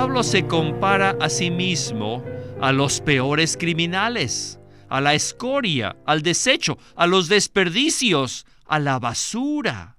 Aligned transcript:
Pablo 0.00 0.22
se 0.22 0.46
compara 0.46 1.14
a 1.20 1.28
sí 1.28 1.50
mismo 1.50 2.24
a 2.58 2.72
los 2.72 3.02
peores 3.02 3.58
criminales, 3.58 4.58
a 4.88 4.98
la 5.02 5.12
escoria, 5.12 5.94
al 6.06 6.22
desecho, 6.22 6.78
a 6.96 7.06
los 7.06 7.28
desperdicios, 7.28 8.46
a 8.64 8.78
la 8.78 8.98
basura. 8.98 9.98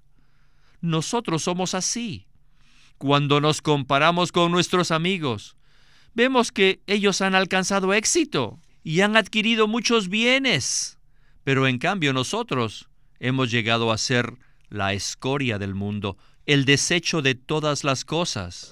Nosotros 0.82 1.44
somos 1.44 1.76
así. 1.76 2.26
Cuando 2.98 3.40
nos 3.42 3.62
comparamos 3.62 4.32
con 4.32 4.52
nuestros 4.52 4.90
amigos, 4.90 5.56
vemos 6.16 6.52
que 6.52 6.82
ellos 6.88 7.22
han 7.22 7.36
alcanzado 7.36 7.94
éxito 7.94 8.60
y 8.84 9.02
han 9.02 9.16
adquirido 9.16 9.68
muchos 9.68 10.10
bienes, 10.10 10.98
pero 11.44 11.68
en 11.68 11.78
cambio 11.78 12.12
nosotros 12.12 12.90
hemos 13.20 13.52
llegado 13.52 13.92
a 13.92 14.00
ser 14.00 14.34
la 14.68 14.94
escoria 14.94 15.60
del 15.60 15.76
mundo, 15.76 16.18
el 16.48 16.66
desecho 16.66 17.22
de 17.22 17.36
todas 17.36 17.84
las 17.84 18.04
cosas. 18.04 18.72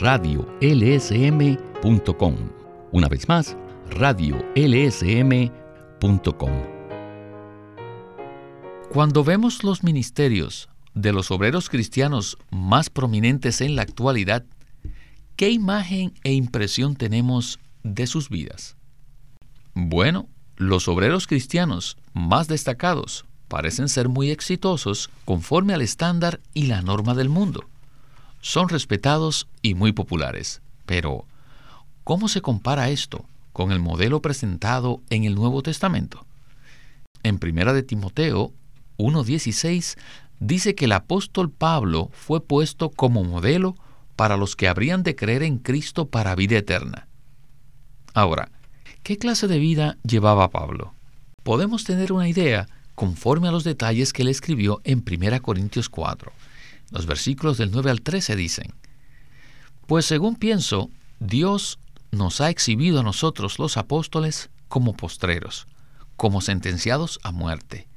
radiolsm.com. 0.00 1.50
Una 2.92 3.08
vez 3.08 3.28
más, 3.28 3.56
radiolsm.com. 3.90 4.50
Cuando 8.90 9.22
vemos 9.22 9.62
los 9.62 9.84
ministerios 9.84 10.70
de 10.94 11.12
los 11.12 11.30
obreros 11.30 11.68
cristianos 11.68 12.38
más 12.50 12.90
prominentes 12.90 13.60
en 13.60 13.76
la 13.76 13.82
actualidad, 13.82 14.44
¿qué 15.36 15.50
imagen 15.50 16.14
e 16.24 16.32
impresión 16.32 16.96
tenemos 16.96 17.60
de 17.84 18.06
sus 18.06 18.30
vidas? 18.30 18.76
Bueno, 19.74 20.28
los 20.56 20.88
obreros 20.88 21.26
cristianos 21.26 21.98
más 22.12 22.48
destacados 22.48 23.26
parecen 23.48 23.88
ser 23.88 24.08
muy 24.08 24.30
exitosos 24.30 25.10
conforme 25.24 25.74
al 25.74 25.82
estándar 25.82 26.40
y 26.54 26.66
la 26.66 26.82
norma 26.82 27.14
del 27.14 27.28
mundo 27.28 27.68
son 28.40 28.68
respetados 28.68 29.48
y 29.62 29.74
muy 29.74 29.92
populares. 29.92 30.62
Pero, 30.86 31.24
¿cómo 32.04 32.28
se 32.28 32.40
compara 32.40 32.90
esto 32.90 33.24
con 33.52 33.72
el 33.72 33.80
modelo 33.80 34.22
presentado 34.22 35.00
en 35.10 35.24
el 35.24 35.34
Nuevo 35.34 35.62
Testamento? 35.62 36.26
En 37.22 37.38
Primera 37.38 37.72
de 37.72 37.82
Timoteo 37.82 38.52
1.16 38.98 39.98
dice 40.40 40.74
que 40.74 40.86
el 40.86 40.92
apóstol 40.92 41.50
Pablo 41.50 42.10
fue 42.12 42.40
puesto 42.40 42.90
como 42.90 43.24
modelo 43.24 43.76
para 44.16 44.36
los 44.36 44.56
que 44.56 44.68
habrían 44.68 45.02
de 45.02 45.14
creer 45.14 45.42
en 45.42 45.58
Cristo 45.58 46.08
para 46.08 46.34
vida 46.34 46.58
eterna. 46.58 47.06
Ahora, 48.14 48.50
¿qué 49.02 49.18
clase 49.18 49.46
de 49.48 49.58
vida 49.58 49.96
llevaba 50.02 50.50
Pablo? 50.50 50.94
Podemos 51.42 51.84
tener 51.84 52.12
una 52.12 52.28
idea 52.28 52.68
conforme 52.94 53.48
a 53.48 53.52
los 53.52 53.64
detalles 53.64 54.12
que 54.12 54.22
él 54.22 54.28
escribió 54.28 54.80
en 54.84 55.02
1 55.06 55.40
Corintios 55.42 55.88
4. 55.88 56.32
Los 56.90 57.06
versículos 57.06 57.56
del 57.58 57.70
9 57.70 57.90
al 57.90 58.02
13 58.02 58.36
dicen, 58.36 58.74
Pues 59.86 60.06
según 60.06 60.36
pienso, 60.36 60.90
Dios 61.18 61.78
nos 62.10 62.40
ha 62.40 62.50
exhibido 62.50 63.00
a 63.00 63.04
nosotros 63.04 63.58
los 63.58 63.76
apóstoles 63.76 64.50
como 64.68 64.94
postreros, 64.94 65.66
como 66.16 66.40
sentenciados 66.40 67.20
a 67.22 67.32
muerte, 67.32 67.88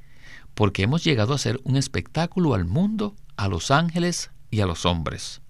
porque 0.54 0.82
hemos 0.82 1.04
llegado 1.04 1.34
a 1.34 1.38
ser 1.38 1.60
un 1.64 1.76
espectáculo 1.76 2.54
al 2.54 2.64
mundo, 2.64 3.14
a 3.36 3.48
los 3.48 3.70
ángeles 3.70 4.30
y 4.50 4.60
a 4.60 4.66
los 4.66 4.86
hombres. 4.86 5.40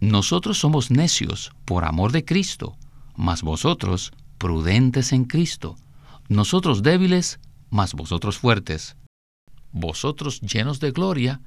Nosotros 0.00 0.58
somos 0.58 0.90
necios 0.90 1.52
por 1.64 1.84
amor 1.84 2.12
de 2.12 2.24
Cristo, 2.24 2.76
mas 3.14 3.42
vosotros 3.42 4.12
prudentes 4.36 5.12
en 5.12 5.24
Cristo, 5.24 5.76
nosotros 6.28 6.82
débiles, 6.82 7.38
mas 7.70 7.94
vosotros 7.94 8.36
fuertes, 8.38 8.96
vosotros 9.70 10.40
llenos 10.40 10.80
de 10.80 10.90
gloria, 10.90 11.40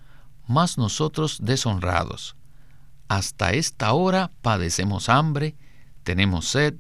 mas 0.48 0.78
nosotros 0.78 1.40
deshonrados. 1.42 2.36
Hasta 3.08 3.52
esta 3.52 3.94
hora 3.94 4.32
padecemos 4.42 5.10
hambre, 5.10 5.56
tenemos 6.04 6.48
sed, 6.48 6.76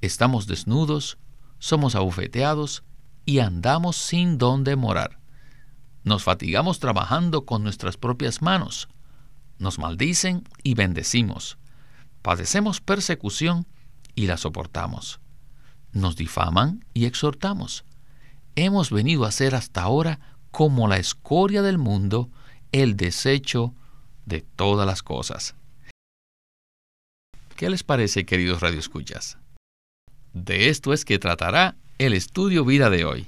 estamos 0.00 0.46
desnudos, 0.46 1.18
somos 1.58 1.94
abofeteados 1.94 2.84
y 3.24 3.40
andamos 3.40 3.96
sin 3.96 4.38
dónde 4.38 4.76
morar. 4.76 5.18
Nos 6.04 6.24
fatigamos 6.24 6.78
trabajando 6.78 7.44
con 7.44 7.62
nuestras 7.62 7.96
propias 7.96 8.40
manos. 8.40 8.88
Nos 9.58 9.78
maldicen 9.78 10.44
y 10.62 10.74
bendecimos. 10.74 11.58
Padecemos 12.22 12.80
persecución 12.80 13.66
y 14.14 14.26
la 14.26 14.36
soportamos. 14.36 15.20
Nos 15.92 16.16
difaman 16.16 16.84
y 16.94 17.04
exhortamos. 17.04 17.84
Hemos 18.56 18.90
venido 18.90 19.24
a 19.24 19.32
ser 19.32 19.54
hasta 19.54 19.82
ahora 19.82 20.20
como 20.50 20.88
la 20.88 20.96
escoria 20.96 21.62
del 21.62 21.78
mundo 21.78 22.30
el 22.72 22.96
desecho 22.96 23.74
de 24.26 24.42
todas 24.42 24.86
las 24.86 25.02
cosas. 25.02 25.54
¿Qué 27.56 27.70
les 27.70 27.82
parece, 27.82 28.24
queridos 28.24 28.60
radioescuchas? 28.60 29.38
De 30.32 30.68
esto 30.68 30.92
es 30.92 31.04
que 31.04 31.18
tratará 31.18 31.76
el 31.98 32.12
estudio 32.12 32.64
vida 32.64 32.90
de 32.90 33.04
hoy. 33.04 33.26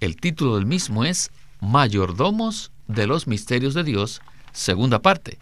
El 0.00 0.16
título 0.16 0.56
del 0.56 0.66
mismo 0.66 1.04
es 1.04 1.30
Mayordomos 1.60 2.72
de 2.86 3.06
los 3.06 3.26
Misterios 3.26 3.74
de 3.74 3.84
Dios, 3.84 4.22
segunda 4.52 5.02
parte, 5.02 5.38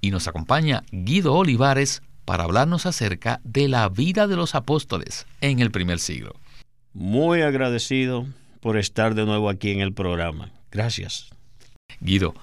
y 0.00 0.10
nos 0.10 0.26
acompaña 0.26 0.82
Guido 0.90 1.34
Olivares 1.34 2.02
para 2.24 2.44
hablarnos 2.44 2.86
acerca 2.86 3.40
de 3.44 3.68
la 3.68 3.88
vida 3.88 4.26
de 4.26 4.36
los 4.36 4.54
apóstoles 4.54 5.26
en 5.40 5.60
el 5.60 5.70
primer 5.70 6.00
siglo. 6.00 6.34
Muy 6.92 7.42
agradecido 7.42 8.26
por 8.60 8.76
estar 8.76 9.14
de 9.14 9.26
nuevo 9.26 9.48
aquí 9.48 9.70
en 9.70 9.80
el 9.80 9.92
programa. 9.92 10.50
Gracias. 10.72 11.30
Guido, 12.00 12.34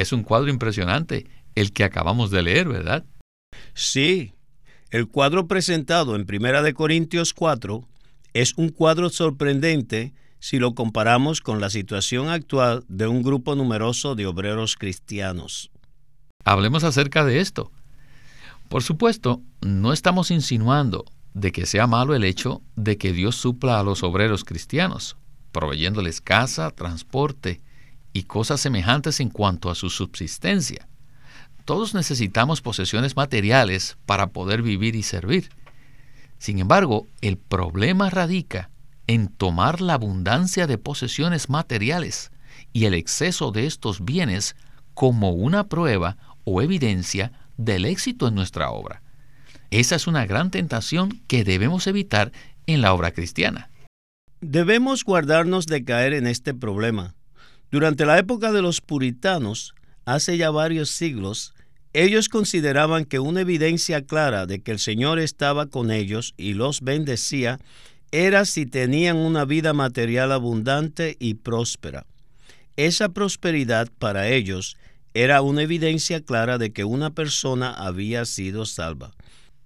es 0.00 0.12
un 0.12 0.22
cuadro 0.22 0.50
impresionante 0.50 1.26
el 1.54 1.72
que 1.72 1.84
acabamos 1.84 2.30
de 2.30 2.42
leer, 2.42 2.68
¿verdad? 2.68 3.04
Sí. 3.74 4.32
El 4.90 5.08
cuadro 5.08 5.46
presentado 5.46 6.16
en 6.16 6.26
Primera 6.26 6.62
de 6.62 6.74
Corintios 6.74 7.32
4 7.34 7.86
es 8.32 8.54
un 8.56 8.70
cuadro 8.70 9.10
sorprendente 9.10 10.12
si 10.40 10.58
lo 10.58 10.74
comparamos 10.74 11.40
con 11.40 11.60
la 11.60 11.70
situación 11.70 12.28
actual 12.28 12.84
de 12.88 13.06
un 13.06 13.22
grupo 13.22 13.54
numeroso 13.54 14.14
de 14.14 14.26
obreros 14.26 14.76
cristianos. 14.76 15.70
Hablemos 16.44 16.82
acerca 16.82 17.24
de 17.24 17.40
esto. 17.40 17.70
Por 18.68 18.82
supuesto, 18.82 19.42
no 19.60 19.92
estamos 19.92 20.30
insinuando 20.30 21.04
de 21.34 21.52
que 21.52 21.66
sea 21.66 21.86
malo 21.86 22.14
el 22.14 22.24
hecho 22.24 22.62
de 22.76 22.96
que 22.96 23.12
Dios 23.12 23.36
supla 23.36 23.78
a 23.78 23.82
los 23.82 24.02
obreros 24.02 24.44
cristianos, 24.44 25.16
proveyéndoles 25.52 26.20
casa, 26.20 26.70
transporte 26.70 27.60
y 28.12 28.24
cosas 28.24 28.60
semejantes 28.60 29.20
en 29.20 29.30
cuanto 29.30 29.70
a 29.70 29.74
su 29.74 29.90
subsistencia. 29.90 30.88
Todos 31.64 31.94
necesitamos 31.94 32.62
posesiones 32.62 33.16
materiales 33.16 33.96
para 34.06 34.28
poder 34.28 34.62
vivir 34.62 34.96
y 34.96 35.02
servir. 35.02 35.50
Sin 36.38 36.58
embargo, 36.58 37.06
el 37.20 37.36
problema 37.36 38.10
radica 38.10 38.70
en 39.06 39.28
tomar 39.28 39.80
la 39.80 39.94
abundancia 39.94 40.66
de 40.66 40.78
posesiones 40.78 41.48
materiales 41.48 42.32
y 42.72 42.86
el 42.86 42.94
exceso 42.94 43.52
de 43.52 43.66
estos 43.66 44.04
bienes 44.04 44.56
como 44.94 45.30
una 45.30 45.68
prueba 45.68 46.16
o 46.44 46.62
evidencia 46.62 47.32
del 47.56 47.84
éxito 47.84 48.28
en 48.28 48.34
nuestra 48.34 48.70
obra. 48.70 49.02
Esa 49.70 49.94
es 49.94 50.06
una 50.06 50.26
gran 50.26 50.50
tentación 50.50 51.20
que 51.28 51.44
debemos 51.44 51.86
evitar 51.86 52.32
en 52.66 52.80
la 52.80 52.92
obra 52.92 53.12
cristiana. 53.12 53.70
Debemos 54.40 55.04
guardarnos 55.04 55.66
de 55.66 55.84
caer 55.84 56.14
en 56.14 56.26
este 56.26 56.54
problema 56.54 57.14
durante 57.70 58.04
la 58.04 58.18
época 58.18 58.50
de 58.52 58.62
los 58.62 58.80
puritanos, 58.80 59.74
hace 60.04 60.36
ya 60.36 60.50
varios 60.50 60.90
siglos, 60.90 61.54
ellos 61.92 62.28
consideraban 62.28 63.04
que 63.04 63.18
una 63.18 63.40
evidencia 63.40 64.02
clara 64.02 64.46
de 64.46 64.60
que 64.60 64.72
el 64.72 64.78
Señor 64.78 65.18
estaba 65.18 65.66
con 65.66 65.90
ellos 65.90 66.34
y 66.36 66.54
los 66.54 66.80
bendecía 66.80 67.58
era 68.12 68.44
si 68.44 68.66
tenían 68.66 69.16
una 69.16 69.44
vida 69.44 69.72
material 69.72 70.32
abundante 70.32 71.16
y 71.20 71.34
próspera. 71.34 72.06
Esa 72.76 73.08
prosperidad 73.10 73.88
para 73.98 74.28
ellos 74.28 74.76
era 75.14 75.42
una 75.42 75.62
evidencia 75.62 76.20
clara 76.20 76.58
de 76.58 76.72
que 76.72 76.84
una 76.84 77.10
persona 77.10 77.72
había 77.72 78.24
sido 78.24 78.66
salva. 78.66 79.12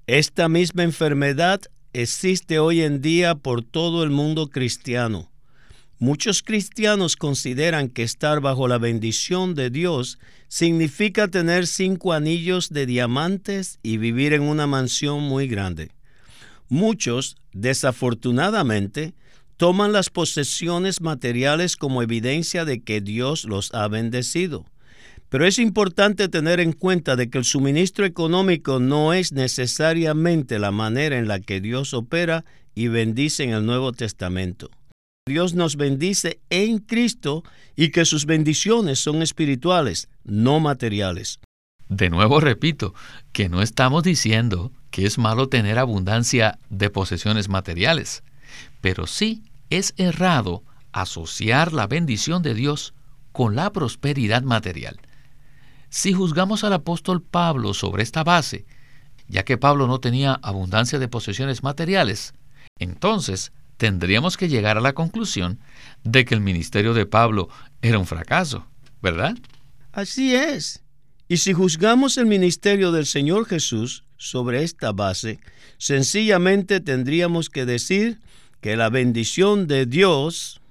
Esta 0.06 0.48
misma 0.48 0.82
enfermedad 0.82 1.60
existe 1.92 2.58
hoy 2.58 2.82
en 2.82 3.00
día 3.00 3.34
por 3.34 3.62
todo 3.62 4.02
el 4.02 4.10
mundo 4.10 4.48
cristiano 4.48 5.30
Muchos 5.98 6.42
cristianos 6.42 7.16
consideran 7.16 7.88
que 7.88 8.02
estar 8.02 8.40
bajo 8.40 8.66
la 8.66 8.78
bendición 8.78 9.54
de 9.54 9.70
Dios 9.70 10.18
significa 10.48 11.28
tener 11.28 11.66
cinco 11.66 12.12
anillos 12.12 12.70
de 12.70 12.86
diamantes 12.86 13.78
y 13.82 13.98
vivir 13.98 14.32
en 14.32 14.42
una 14.42 14.66
mansión 14.66 15.22
muy 15.22 15.46
grande. 15.46 15.92
Muchos, 16.68 17.36
desafortunadamente, 17.52 19.14
toman 19.56 19.92
las 19.92 20.10
posesiones 20.10 21.00
materiales 21.00 21.76
como 21.76 22.02
evidencia 22.02 22.64
de 22.64 22.82
que 22.82 23.00
Dios 23.00 23.44
los 23.44 23.72
ha 23.72 23.86
bendecido. 23.86 24.64
Pero 25.28 25.46
es 25.46 25.58
importante 25.58 26.28
tener 26.28 26.58
en 26.60 26.72
cuenta 26.72 27.14
de 27.16 27.30
que 27.30 27.38
el 27.38 27.44
suministro 27.44 28.04
económico 28.04 28.80
no 28.80 29.12
es 29.12 29.32
necesariamente 29.32 30.58
la 30.58 30.72
manera 30.72 31.18
en 31.18 31.28
la 31.28 31.40
que 31.40 31.60
Dios 31.60 31.94
opera 31.94 32.44
y 32.74 32.88
bendice 32.88 33.44
en 33.44 33.50
el 33.50 33.64
Nuevo 33.64 33.92
Testamento. 33.92 34.70
Dios 35.26 35.54
nos 35.54 35.76
bendice 35.76 36.42
en 36.50 36.80
Cristo 36.80 37.44
y 37.76 37.92
que 37.92 38.04
sus 38.04 38.26
bendiciones 38.26 38.98
son 38.98 39.22
espirituales, 39.22 40.10
no 40.22 40.60
materiales. 40.60 41.40
De 41.88 42.10
nuevo 42.10 42.40
repito, 42.40 42.92
que 43.32 43.48
no 43.48 43.62
estamos 43.62 44.02
diciendo 44.02 44.70
que 44.90 45.06
es 45.06 45.16
malo 45.16 45.48
tener 45.48 45.78
abundancia 45.78 46.58
de 46.68 46.90
posesiones 46.90 47.48
materiales, 47.48 48.22
pero 48.82 49.06
sí 49.06 49.42
es 49.70 49.94
errado 49.96 50.62
asociar 50.92 51.72
la 51.72 51.86
bendición 51.86 52.42
de 52.42 52.52
Dios 52.52 52.92
con 53.32 53.56
la 53.56 53.72
prosperidad 53.72 54.42
material. 54.42 55.00
Si 55.88 56.12
juzgamos 56.12 56.64
al 56.64 56.74
apóstol 56.74 57.22
Pablo 57.22 57.72
sobre 57.72 58.02
esta 58.02 58.24
base, 58.24 58.66
ya 59.26 59.42
que 59.42 59.56
Pablo 59.56 59.86
no 59.86 60.00
tenía 60.00 60.34
abundancia 60.42 60.98
de 60.98 61.08
posesiones 61.08 61.62
materiales, 61.62 62.34
entonces 62.78 63.52
tendríamos 63.84 64.38
que 64.38 64.48
llegar 64.48 64.78
a 64.78 64.80
la 64.80 64.94
conclusión 64.94 65.60
de 66.04 66.24
que 66.24 66.34
el 66.34 66.40
ministerio 66.40 66.94
de 66.94 67.04
Pablo 67.04 67.50
era 67.82 67.98
un 67.98 68.06
fracaso, 68.06 68.66
¿verdad? 69.02 69.36
Así 69.92 70.34
es. 70.34 70.82
Y 71.28 71.36
si 71.36 71.52
juzgamos 71.52 72.16
el 72.16 72.24
ministerio 72.24 72.92
del 72.92 73.04
Señor 73.04 73.44
Jesús 73.44 74.04
sobre 74.16 74.62
esta 74.62 74.92
base, 74.92 75.38
sencillamente 75.76 76.80
tendríamos 76.80 77.50
que 77.50 77.66
decir 77.66 78.20
que 78.62 78.74
la 78.74 78.88
bendición 78.88 79.66
de 79.66 79.84
Dios 79.84 80.62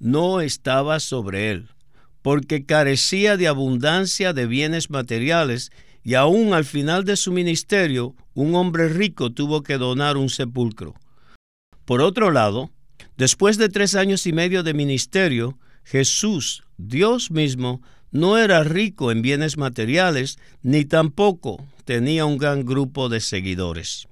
no 0.00 0.40
estaba 0.40 0.98
sobre 0.98 1.52
él, 1.52 1.68
porque 2.20 2.64
carecía 2.64 3.36
de 3.36 3.46
abundancia 3.46 4.32
de 4.32 4.48
bienes 4.48 4.90
materiales 4.90 5.70
y 6.02 6.14
aún 6.14 6.52
al 6.52 6.64
final 6.64 7.04
de 7.04 7.14
su 7.14 7.30
ministerio 7.30 8.16
un 8.34 8.56
hombre 8.56 8.88
rico 8.88 9.30
tuvo 9.30 9.62
que 9.62 9.78
donar 9.78 10.16
un 10.16 10.30
sepulcro. 10.30 10.96
Por 11.86 12.02
otro 12.02 12.32
lado, 12.32 12.70
después 13.16 13.58
de 13.58 13.68
tres 13.68 13.94
años 13.94 14.26
y 14.26 14.32
medio 14.32 14.64
de 14.64 14.74
ministerio, 14.74 15.56
Jesús, 15.84 16.64
Dios 16.76 17.30
mismo, 17.30 17.80
no 18.10 18.38
era 18.38 18.64
rico 18.64 19.12
en 19.12 19.22
bienes 19.22 19.56
materiales, 19.56 20.38
ni 20.62 20.84
tampoco 20.84 21.64
tenía 21.84 22.26
un 22.26 22.38
gran 22.38 22.64
grupo 22.64 23.08
de 23.08 23.20
seguidores. 23.20 24.08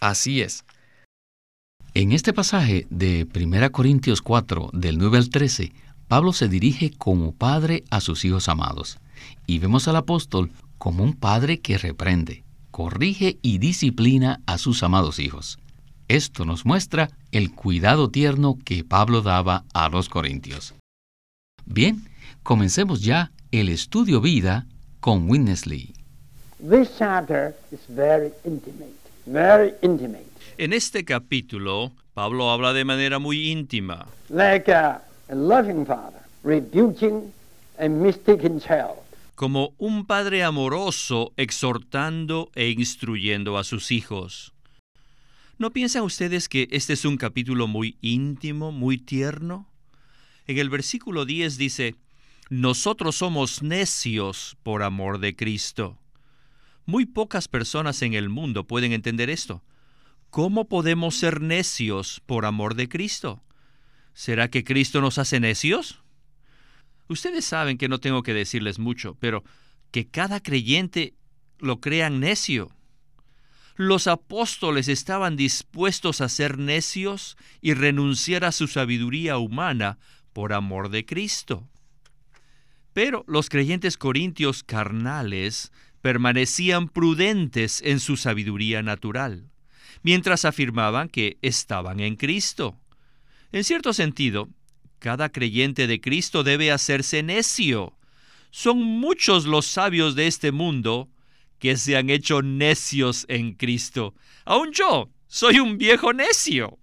Así 0.00 0.42
es. 0.42 0.64
En 1.94 2.10
este 2.10 2.32
pasaje 2.32 2.88
de 2.90 3.26
1 3.32 3.70
Corintios 3.70 4.20
4, 4.20 4.70
del 4.72 4.98
9 4.98 5.18
al 5.18 5.30
13, 5.30 5.72
Pablo 6.08 6.32
se 6.32 6.48
dirige 6.48 6.90
como 6.90 7.32
padre 7.32 7.84
a 7.90 8.00
sus 8.00 8.24
hijos 8.24 8.48
amados, 8.48 8.98
y 9.46 9.60
vemos 9.60 9.86
al 9.86 9.96
apóstol 9.96 10.50
como 10.76 11.04
un 11.04 11.14
padre 11.14 11.60
que 11.60 11.78
reprende, 11.78 12.42
corrige 12.72 13.38
y 13.42 13.58
disciplina 13.58 14.40
a 14.46 14.58
sus 14.58 14.82
amados 14.82 15.20
hijos. 15.20 15.58
Esto 16.08 16.44
nos 16.44 16.64
muestra 16.64 17.10
el 17.32 17.52
cuidado 17.52 18.10
tierno 18.10 18.58
que 18.64 18.84
Pablo 18.84 19.22
daba 19.22 19.64
a 19.74 19.88
los 19.88 20.08
corintios. 20.08 20.74
Bien, 21.64 22.08
comencemos 22.44 23.02
ya 23.02 23.32
el 23.50 23.68
estudio 23.68 24.20
vida 24.20 24.66
con 25.00 25.28
Witness 25.28 25.66
Lee. 25.66 25.94
En 30.58 30.72
este 30.72 31.04
capítulo, 31.04 31.90
Pablo 32.14 32.50
habla 32.50 32.72
de 32.72 32.84
manera 32.84 33.18
muy 33.18 33.50
íntima. 33.50 34.06
Como 39.34 39.74
un 39.76 40.06
padre 40.06 40.44
amoroso 40.44 41.32
exhortando 41.36 42.48
e 42.54 42.70
instruyendo 42.70 43.58
a 43.58 43.64
sus 43.64 43.90
hijos. 43.90 44.55
¿No 45.58 45.72
piensan 45.72 46.02
ustedes 46.02 46.50
que 46.50 46.68
este 46.70 46.92
es 46.92 47.06
un 47.06 47.16
capítulo 47.16 47.66
muy 47.66 47.96
íntimo, 48.02 48.72
muy 48.72 48.98
tierno? 48.98 49.66
En 50.46 50.58
el 50.58 50.68
versículo 50.68 51.24
10 51.24 51.56
dice, 51.56 51.94
nosotros 52.50 53.16
somos 53.16 53.62
necios 53.62 54.58
por 54.62 54.82
amor 54.82 55.18
de 55.18 55.34
Cristo. 55.34 55.98
Muy 56.84 57.06
pocas 57.06 57.48
personas 57.48 58.02
en 58.02 58.12
el 58.12 58.28
mundo 58.28 58.66
pueden 58.66 58.92
entender 58.92 59.30
esto. 59.30 59.64
¿Cómo 60.28 60.68
podemos 60.68 61.16
ser 61.16 61.40
necios 61.40 62.20
por 62.26 62.44
amor 62.44 62.74
de 62.74 62.90
Cristo? 62.90 63.42
¿Será 64.12 64.50
que 64.50 64.62
Cristo 64.62 65.00
nos 65.00 65.16
hace 65.16 65.40
necios? 65.40 66.02
Ustedes 67.08 67.46
saben 67.46 67.78
que 67.78 67.88
no 67.88 67.98
tengo 67.98 68.22
que 68.22 68.34
decirles 68.34 68.78
mucho, 68.78 69.16
pero 69.20 69.42
que 69.90 70.06
cada 70.06 70.40
creyente 70.40 71.14
lo 71.60 71.80
crean 71.80 72.20
necio 72.20 72.75
los 73.76 74.06
apóstoles 74.06 74.88
estaban 74.88 75.36
dispuestos 75.36 76.20
a 76.20 76.28
ser 76.28 76.58
necios 76.58 77.36
y 77.60 77.74
renunciar 77.74 78.44
a 78.44 78.52
su 78.52 78.68
sabiduría 78.68 79.36
humana 79.36 79.98
por 80.32 80.54
amor 80.54 80.88
de 80.88 81.04
Cristo. 81.04 81.68
Pero 82.94 83.24
los 83.28 83.50
creyentes 83.50 83.98
corintios 83.98 84.62
carnales 84.62 85.72
permanecían 86.00 86.88
prudentes 86.88 87.82
en 87.82 88.00
su 88.00 88.16
sabiduría 88.16 88.82
natural, 88.82 89.50
mientras 90.02 90.46
afirmaban 90.46 91.08
que 91.10 91.36
estaban 91.42 92.00
en 92.00 92.16
Cristo. 92.16 92.78
En 93.52 93.64
cierto 93.64 93.92
sentido, 93.92 94.48
cada 94.98 95.28
creyente 95.28 95.86
de 95.86 96.00
Cristo 96.00 96.42
debe 96.42 96.72
hacerse 96.72 97.22
necio. 97.22 97.92
Son 98.50 98.82
muchos 98.82 99.44
los 99.44 99.66
sabios 99.66 100.14
de 100.14 100.26
este 100.26 100.50
mundo 100.50 101.10
que 101.58 101.76
se 101.76 101.96
han 101.96 102.10
hecho 102.10 102.42
necios 102.42 103.26
en 103.28 103.54
Cristo. 103.54 104.14
Aún 104.44 104.72
yo 104.72 105.10
soy 105.26 105.58
un 105.58 105.78
viejo 105.78 106.12
necio. 106.12 106.78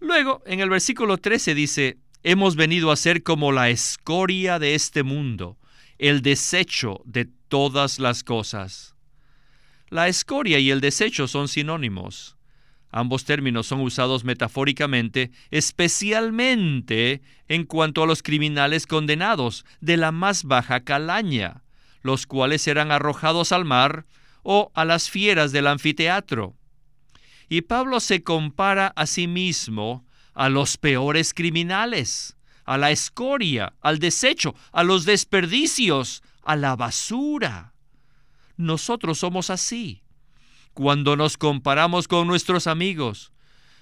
Luego, 0.00 0.42
en 0.46 0.60
el 0.60 0.68
versículo 0.68 1.18
13 1.18 1.54
dice, 1.54 1.98
hemos 2.22 2.56
venido 2.56 2.90
a 2.90 2.96
ser 2.96 3.22
como 3.22 3.52
la 3.52 3.70
escoria 3.70 4.58
de 4.58 4.74
este 4.74 5.02
mundo, 5.02 5.58
el 5.98 6.22
desecho 6.22 7.00
de 7.04 7.28
todas 7.48 7.98
las 7.98 8.24
cosas. 8.24 8.94
La 9.88 10.08
escoria 10.08 10.58
y 10.58 10.70
el 10.70 10.80
desecho 10.80 11.28
son 11.28 11.48
sinónimos. 11.48 12.36
Ambos 12.90 13.24
términos 13.24 13.66
son 13.66 13.80
usados 13.80 14.24
metafóricamente, 14.24 15.30
especialmente 15.50 17.22
en 17.48 17.64
cuanto 17.64 18.02
a 18.02 18.06
los 18.06 18.22
criminales 18.22 18.86
condenados 18.86 19.64
de 19.80 19.96
la 19.96 20.12
más 20.12 20.44
baja 20.44 20.84
calaña 20.84 21.61
los 22.02 22.26
cuales 22.26 22.62
serán 22.62 22.90
arrojados 22.90 23.52
al 23.52 23.64
mar 23.64 24.06
o 24.42 24.70
a 24.74 24.84
las 24.84 25.10
fieras 25.10 25.52
del 25.52 25.66
anfiteatro. 25.66 26.54
Y 27.48 27.62
Pablo 27.62 28.00
se 28.00 28.22
compara 28.22 28.92
a 28.96 29.06
sí 29.06 29.26
mismo 29.26 30.04
a 30.34 30.48
los 30.48 30.76
peores 30.76 31.34
criminales, 31.34 32.36
a 32.64 32.78
la 32.78 32.90
escoria, 32.90 33.74
al 33.80 33.98
desecho, 33.98 34.54
a 34.72 34.82
los 34.82 35.04
desperdicios, 35.04 36.22
a 36.42 36.56
la 36.56 36.76
basura. 36.76 37.74
Nosotros 38.56 39.18
somos 39.18 39.50
así. 39.50 40.02
Cuando 40.74 41.16
nos 41.16 41.36
comparamos 41.36 42.08
con 42.08 42.26
nuestros 42.26 42.66
amigos, 42.66 43.32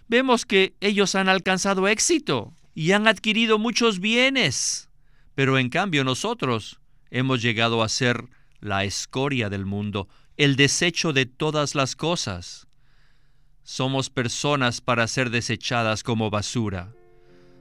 vemos 0.08 0.44
que 0.44 0.74
ellos 0.80 1.14
han 1.14 1.28
alcanzado 1.28 1.86
éxito 1.86 2.52
y 2.74 2.92
han 2.92 3.06
adquirido 3.06 3.58
muchos 3.58 4.00
bienes, 4.00 4.88
pero 5.34 5.58
en 5.58 5.68
cambio 5.68 6.02
nosotros 6.02 6.79
hemos 7.10 7.42
llegado 7.42 7.82
a 7.82 7.88
ser 7.88 8.24
la 8.60 8.84
escoria 8.84 9.48
del 9.48 9.66
mundo, 9.66 10.08
el 10.36 10.56
desecho 10.56 11.12
de 11.12 11.26
todas 11.26 11.74
las 11.74 11.96
cosas. 11.96 12.66
Somos 13.62 14.10
personas 14.10 14.80
para 14.80 15.06
ser 15.06 15.30
desechadas 15.30 16.02
como 16.02 16.30
basura. 16.30 16.94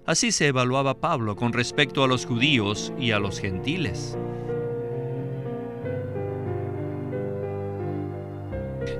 Así 0.05 0.31
se 0.31 0.47
evaluaba 0.47 0.99
Pablo 0.99 1.35
con 1.35 1.53
respecto 1.53 2.03
a 2.03 2.07
los 2.07 2.25
judíos 2.25 2.93
y 2.99 3.11
a 3.11 3.19
los 3.19 3.39
gentiles. 3.39 4.17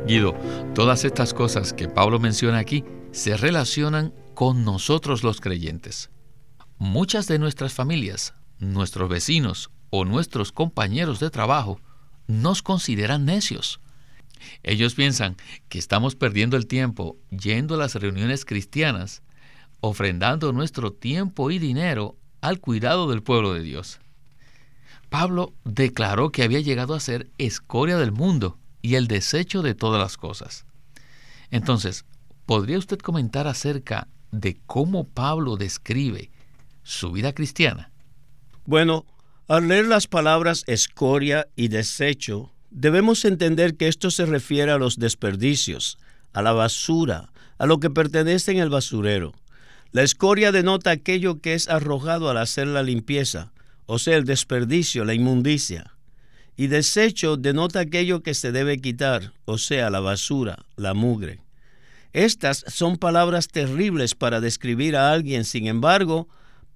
Guido, 0.05 0.33
todas 0.75 1.03
estas 1.03 1.33
cosas 1.33 1.73
que 1.73 1.87
Pablo 1.87 2.19
menciona 2.19 2.59
aquí 2.59 2.83
se 3.11 3.37
relacionan 3.37 4.13
con 4.33 4.63
nosotros 4.63 5.23
los 5.23 5.41
creyentes. 5.41 6.09
Muchas 6.77 7.27
de 7.27 7.39
nuestras 7.39 7.73
familias, 7.73 8.33
nuestros 8.59 9.09
vecinos 9.09 9.71
o 9.89 10.05
nuestros 10.05 10.51
compañeros 10.51 11.19
de 11.19 11.29
trabajo 11.29 11.79
nos 12.27 12.62
consideran 12.62 13.25
necios. 13.25 13.79
Ellos 14.63 14.96
piensan 14.96 15.36
que 15.67 15.79
estamos 15.79 16.15
perdiendo 16.15 16.58
el 16.58 16.67
tiempo 16.67 17.17
yendo 17.29 17.75
a 17.75 17.77
las 17.77 17.96
reuniones 17.96 18.46
cristianas 18.46 19.22
ofrendando 19.81 20.51
nuestro 20.51 20.91
tiempo 20.91 21.51
y 21.51 21.60
dinero 21.60 22.15
al 22.41 22.60
cuidado 22.60 23.10
del 23.10 23.24
pueblo 23.24 23.53
de 23.53 23.62
Dios. 23.62 24.00
Pablo 25.10 25.53
declaró 25.63 26.31
que 26.31 26.43
había 26.43 26.60
llegado 26.60 26.93
a 26.93 27.00
ser 27.00 27.29
escoria 27.38 27.98
del 27.98 28.12
mundo 28.12 28.58
y 28.81 28.96
el 28.96 29.08
desecho 29.08 29.62
de 29.62 29.74
todas 29.74 30.00
las 30.00 30.17
cosas. 30.17 30.65
Entonces, 31.51 32.05
¿podría 32.46 32.77
usted 32.77 33.00
comentar 33.00 33.48
acerca 33.48 34.08
de 34.31 34.60
cómo 34.67 35.08
Pablo 35.08 35.58
describe 35.58 36.29
su 36.84 37.12
vida 37.12 37.34
cristiana? 37.34 37.91
Bueno, 38.65 39.05
al 39.49 39.67
leer 39.67 39.87
las 39.87 40.05
palabras 40.05 40.63
escoria 40.67 41.47
y 41.55 41.69
desecho, 41.69 42.51
debemos 42.69 43.25
entender 43.25 43.75
que 43.77 43.87
esto 43.87 44.11
se 44.11 44.27
refiere 44.27 44.71
a 44.71 44.77
los 44.77 44.99
desperdicios, 44.99 45.97
a 46.33 46.43
la 46.43 46.51
basura, 46.51 47.31
a 47.57 47.65
lo 47.65 47.79
que 47.79 47.89
pertenece 47.89 48.51
en 48.51 48.59
el 48.59 48.69
basurero. 48.69 49.33
La 49.91 50.03
escoria 50.03 50.51
denota 50.51 50.91
aquello 50.91 51.41
que 51.41 51.55
es 51.55 51.67
arrojado 51.67 52.29
al 52.29 52.37
hacer 52.37 52.67
la 52.67 52.83
limpieza, 52.83 53.51
o 53.87 53.97
sea, 53.97 54.17
el 54.17 54.25
desperdicio, 54.25 55.03
la 55.03 55.15
inmundicia. 55.15 55.95
Y 56.55 56.67
desecho 56.67 57.35
denota 57.35 57.79
aquello 57.79 58.21
que 58.21 58.35
se 58.35 58.51
debe 58.51 58.77
quitar, 58.77 59.33
o 59.45 59.57
sea, 59.57 59.89
la 59.89 59.99
basura, 59.99 60.59
la 60.75 60.93
mugre. 60.93 61.41
Estas 62.13 62.65
son 62.67 62.97
palabras 62.97 63.47
terribles 63.47 64.13
para 64.13 64.41
describir 64.41 64.95
a 64.95 65.11
alguien, 65.11 65.43
sin 65.43 65.65
embargo, 65.65 66.27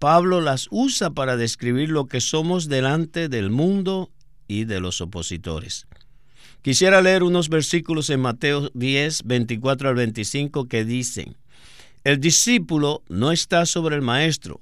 Pablo 0.04 0.42
las 0.42 0.68
usa 0.70 1.12
para 1.12 1.38
describir 1.38 1.88
lo 1.88 2.08
que 2.08 2.20
somos 2.20 2.68
delante 2.68 3.30
del 3.30 3.50
mundo 3.50 4.12
y 4.50 4.66
de 4.66 4.82
los 4.82 5.00
opositores. 5.00 5.88
Quisiera 6.62 7.02
leer 7.02 7.24
unos 7.24 7.48
versículos 7.48 8.10
en 8.10 8.20
Mateo 8.20 8.70
10, 8.74 9.24
24 9.24 9.88
al 9.88 9.96
25 9.96 10.68
que 10.68 10.84
dicen, 10.84 11.38
El 12.04 12.20
discípulo 12.20 13.02
no 13.08 13.32
está 13.32 13.66
sobre 13.66 13.96
el 13.96 14.02
maestro, 14.02 14.60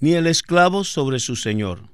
ni 0.00 0.14
el 0.14 0.26
esclavo 0.26 0.82
sobre 0.82 1.20
su 1.20 1.36
señor. 1.36 1.88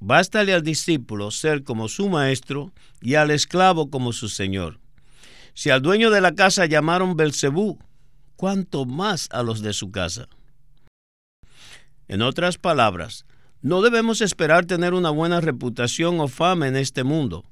Bástale 0.00 0.54
al 0.54 0.62
discípulo 0.62 1.30
ser 1.30 1.62
como 1.62 1.88
su 1.88 2.08
maestro 2.08 2.72
y 3.02 3.16
al 3.16 3.30
esclavo 3.30 3.90
como 3.90 4.14
su 4.14 4.30
señor. 4.30 4.80
Si 5.52 5.68
al 5.68 5.82
dueño 5.82 6.10
de 6.10 6.22
la 6.22 6.34
casa 6.34 6.64
llamaron 6.64 7.18
Belcebú, 7.18 7.78
¿cuánto 8.36 8.86
más 8.86 9.28
a 9.30 9.42
los 9.42 9.60
de 9.60 9.74
su 9.74 9.90
casa? 9.90 10.30
En 12.08 12.22
otras 12.22 12.58
palabras, 12.58 13.24
no 13.62 13.80
debemos 13.80 14.20
esperar 14.20 14.66
tener 14.66 14.92
una 14.92 15.10
buena 15.10 15.40
reputación 15.40 16.18
o 16.20 16.28
fama 16.28 16.66
en 16.66 16.76
este 16.76 17.04
mundo, 17.04 17.44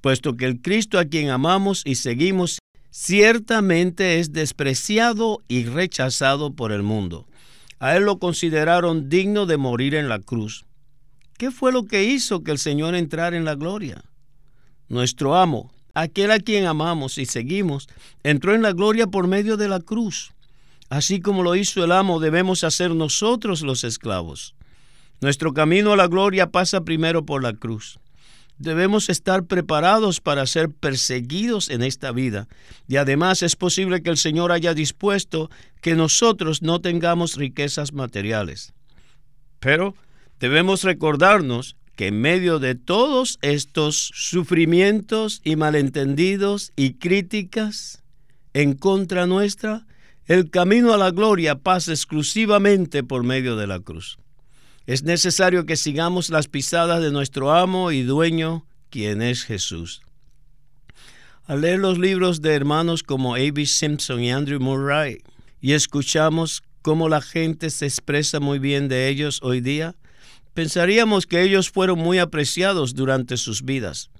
puesto 0.00 0.36
que 0.36 0.44
el 0.44 0.60
Cristo 0.60 0.98
a 0.98 1.04
quien 1.04 1.30
amamos 1.30 1.82
y 1.84 1.94
seguimos 1.94 2.58
ciertamente 2.90 4.18
es 4.18 4.32
despreciado 4.32 5.40
y 5.48 5.64
rechazado 5.64 6.52
por 6.54 6.72
el 6.72 6.82
mundo. 6.82 7.26
A 7.78 7.96
él 7.96 8.04
lo 8.04 8.18
consideraron 8.18 9.08
digno 9.08 9.46
de 9.46 9.56
morir 9.56 9.94
en 9.94 10.08
la 10.08 10.18
cruz. 10.18 10.66
¿Qué 11.38 11.50
fue 11.50 11.72
lo 11.72 11.84
que 11.84 12.04
hizo 12.04 12.42
que 12.42 12.52
el 12.52 12.58
Señor 12.58 12.94
entrara 12.94 13.36
en 13.36 13.44
la 13.44 13.54
gloria? 13.54 14.04
Nuestro 14.88 15.34
amo, 15.34 15.72
aquel 15.94 16.30
a 16.30 16.38
quien 16.38 16.66
amamos 16.66 17.18
y 17.18 17.26
seguimos, 17.26 17.88
entró 18.22 18.54
en 18.54 18.62
la 18.62 18.72
gloria 18.72 19.06
por 19.06 19.26
medio 19.26 19.56
de 19.56 19.68
la 19.68 19.80
cruz. 19.80 20.32
Así 20.92 21.22
como 21.22 21.42
lo 21.42 21.56
hizo 21.56 21.82
el 21.82 21.90
amo, 21.90 22.20
debemos 22.20 22.64
hacer 22.64 22.94
nosotros 22.94 23.62
los 23.62 23.82
esclavos. 23.82 24.54
Nuestro 25.22 25.54
camino 25.54 25.94
a 25.94 25.96
la 25.96 26.06
gloria 26.06 26.50
pasa 26.50 26.84
primero 26.84 27.24
por 27.24 27.42
la 27.42 27.54
cruz. 27.54 27.98
Debemos 28.58 29.08
estar 29.08 29.44
preparados 29.44 30.20
para 30.20 30.46
ser 30.46 30.68
perseguidos 30.68 31.70
en 31.70 31.82
esta 31.82 32.12
vida. 32.12 32.46
Y 32.88 32.96
además 32.96 33.42
es 33.42 33.56
posible 33.56 34.02
que 34.02 34.10
el 34.10 34.18
Señor 34.18 34.52
haya 34.52 34.74
dispuesto 34.74 35.50
que 35.80 35.94
nosotros 35.94 36.60
no 36.60 36.82
tengamos 36.82 37.36
riquezas 37.36 37.94
materiales. 37.94 38.74
Pero 39.60 39.94
debemos 40.40 40.84
recordarnos 40.84 41.74
que 41.96 42.08
en 42.08 42.20
medio 42.20 42.58
de 42.58 42.74
todos 42.74 43.38
estos 43.40 44.10
sufrimientos 44.14 45.40
y 45.42 45.56
malentendidos 45.56 46.70
y 46.76 46.98
críticas 46.98 48.02
en 48.52 48.74
contra 48.74 49.26
nuestra, 49.26 49.86
el 50.26 50.50
camino 50.50 50.92
a 50.92 50.98
la 50.98 51.10
gloria 51.10 51.56
pasa 51.56 51.92
exclusivamente 51.92 53.02
por 53.02 53.24
medio 53.24 53.56
de 53.56 53.66
la 53.66 53.80
cruz. 53.80 54.18
Es 54.86 55.02
necesario 55.02 55.66
que 55.66 55.76
sigamos 55.76 56.30
las 56.30 56.48
pisadas 56.48 57.02
de 57.02 57.10
nuestro 57.10 57.52
amo 57.52 57.92
y 57.92 58.02
dueño, 58.02 58.66
quien 58.90 59.22
es 59.22 59.44
Jesús. 59.44 60.02
Al 61.46 61.62
leer 61.62 61.80
los 61.80 61.98
libros 61.98 62.40
de 62.40 62.54
hermanos 62.54 63.02
como 63.02 63.34
A.B. 63.34 63.66
Simpson 63.66 64.22
y 64.22 64.30
Andrew 64.30 64.60
Murray 64.60 65.22
y 65.60 65.72
escuchamos 65.72 66.62
cómo 66.82 67.08
la 67.08 67.20
gente 67.20 67.70
se 67.70 67.86
expresa 67.86 68.40
muy 68.40 68.58
bien 68.58 68.88
de 68.88 69.08
ellos 69.08 69.40
hoy 69.42 69.60
día, 69.60 69.94
pensaríamos 70.54 71.26
que 71.26 71.42
ellos 71.42 71.70
fueron 71.70 71.98
muy 71.98 72.18
apreciados 72.18 72.94
durante 72.94 73.36
sus 73.36 73.62
vidas. 73.62 74.10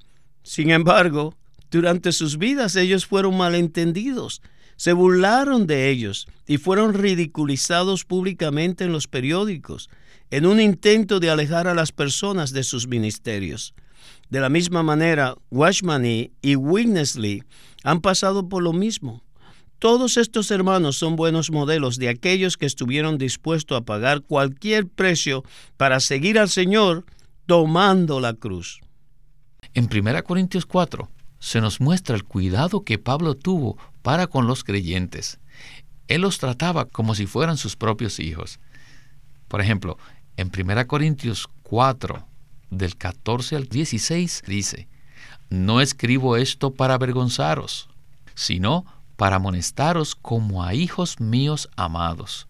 Sin 0.42 0.70
embargo, 0.70 1.36
durante 1.70 2.12
sus 2.12 2.38
vidas 2.38 2.76
ellos 2.76 3.06
fueron 3.06 3.36
malentendidos 3.36 4.42
se 4.82 4.94
burlaron 4.94 5.68
de 5.68 5.90
ellos 5.90 6.26
y 6.44 6.58
fueron 6.58 6.92
ridiculizados 6.92 8.04
públicamente 8.04 8.82
en 8.82 8.90
los 8.90 9.06
periódicos, 9.06 9.88
en 10.32 10.44
un 10.44 10.60
intento 10.60 11.20
de 11.20 11.30
alejar 11.30 11.68
a 11.68 11.74
las 11.74 11.92
personas 11.92 12.50
de 12.50 12.64
sus 12.64 12.88
ministerios. 12.88 13.74
De 14.28 14.40
la 14.40 14.48
misma 14.48 14.82
manera, 14.82 15.36
Washmani 15.52 16.32
y 16.42 16.56
Witnessley 16.56 17.44
han 17.84 18.00
pasado 18.00 18.48
por 18.48 18.64
lo 18.64 18.72
mismo. 18.72 19.22
Todos 19.78 20.16
estos 20.16 20.50
hermanos 20.50 20.96
son 20.96 21.14
buenos 21.14 21.52
modelos 21.52 21.96
de 21.96 22.08
aquellos 22.08 22.56
que 22.56 22.66
estuvieron 22.66 23.18
dispuestos 23.18 23.78
a 23.78 23.84
pagar 23.84 24.22
cualquier 24.22 24.88
precio 24.88 25.44
para 25.76 26.00
seguir 26.00 26.40
al 26.40 26.48
Señor 26.48 27.04
tomando 27.46 28.18
la 28.18 28.34
cruz. 28.34 28.80
En 29.74 29.88
1 29.88 30.24
Corintios 30.24 30.66
4 30.66 31.08
se 31.38 31.60
nos 31.60 31.80
muestra 31.80 32.16
el 32.16 32.24
cuidado 32.24 32.82
que 32.82 32.98
Pablo 32.98 33.36
tuvo 33.36 33.78
para 34.02 34.26
con 34.26 34.46
los 34.46 34.64
creyentes. 34.64 35.38
Él 36.08 36.22
los 36.22 36.38
trataba 36.38 36.84
como 36.84 37.14
si 37.14 37.26
fueran 37.26 37.56
sus 37.56 37.76
propios 37.76 38.18
hijos. 38.20 38.60
Por 39.48 39.60
ejemplo, 39.60 39.96
en 40.36 40.50
1 40.54 40.86
Corintios 40.86 41.48
4, 41.62 42.26
del 42.70 42.96
14 42.96 43.56
al 43.56 43.68
16, 43.68 44.42
dice, 44.46 44.88
No 45.50 45.80
escribo 45.80 46.36
esto 46.36 46.74
para 46.74 46.94
avergonzaros, 46.94 47.88
sino 48.34 48.84
para 49.16 49.36
amonestaros 49.36 50.14
como 50.14 50.64
a 50.64 50.74
hijos 50.74 51.20
míos 51.20 51.68
amados. 51.76 52.48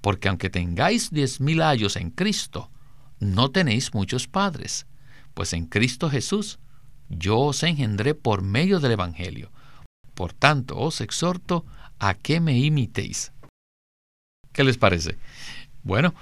Porque 0.00 0.28
aunque 0.28 0.50
tengáis 0.50 1.10
diez 1.10 1.40
mil 1.40 1.62
años 1.62 1.96
en 1.96 2.10
Cristo, 2.10 2.70
no 3.20 3.52
tenéis 3.52 3.94
muchos 3.94 4.26
padres, 4.26 4.86
pues 5.34 5.52
en 5.52 5.66
Cristo 5.66 6.10
Jesús 6.10 6.58
yo 7.08 7.38
os 7.38 7.62
engendré 7.62 8.14
por 8.14 8.42
medio 8.42 8.80
del 8.80 8.92
Evangelio. 8.92 9.51
Por 10.22 10.34
tanto, 10.34 10.78
os 10.78 11.00
exhorto 11.00 11.66
a 11.98 12.14
que 12.14 12.38
me 12.38 12.56
imitéis. 12.56 13.32
¿Qué 14.52 14.62
les 14.62 14.78
parece? 14.78 15.18
Bueno, 15.82 16.14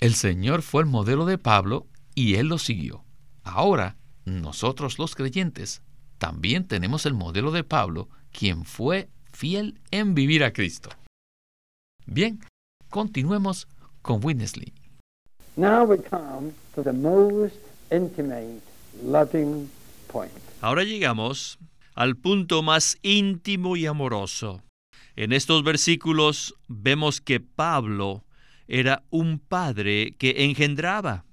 el 0.00 0.16
Señor 0.16 0.62
fue 0.62 0.82
el 0.82 0.88
modelo 0.88 1.24
de 1.24 1.38
Pablo 1.38 1.86
y 2.16 2.34
él 2.34 2.48
lo 2.48 2.58
siguió. 2.58 3.04
Ahora, 3.44 3.94
nosotros 4.24 4.98
los 4.98 5.14
creyentes 5.14 5.82
también 6.18 6.66
tenemos 6.66 7.06
el 7.06 7.14
modelo 7.14 7.52
de 7.52 7.62
Pablo, 7.62 8.08
quien 8.32 8.64
fue 8.64 9.08
fiel 9.32 9.78
en 9.92 10.16
vivir 10.16 10.42
a 10.42 10.52
Cristo. 10.52 10.90
Bien, 12.06 12.40
continuemos 12.90 13.68
con 14.02 14.18
Winnesley. 14.24 14.72
Now 15.54 15.84
we 15.84 15.98
come 15.98 16.50
to 16.74 16.82
the 16.82 16.92
most 16.92 17.54
intimate, 17.92 18.62
loving 19.04 19.70
Ahora 20.60 20.84
llegamos 20.84 21.58
al 21.94 22.16
punto 22.16 22.62
más 22.62 22.98
íntimo 23.02 23.76
y 23.76 23.86
amoroso. 23.86 24.62
En 25.16 25.32
estos 25.32 25.62
versículos 25.62 26.54
vemos 26.66 27.20
que 27.20 27.40
Pablo 27.40 28.24
era 28.66 29.04
un 29.10 29.38
padre 29.38 30.14
que 30.18 30.44
engendraba. 30.44 31.24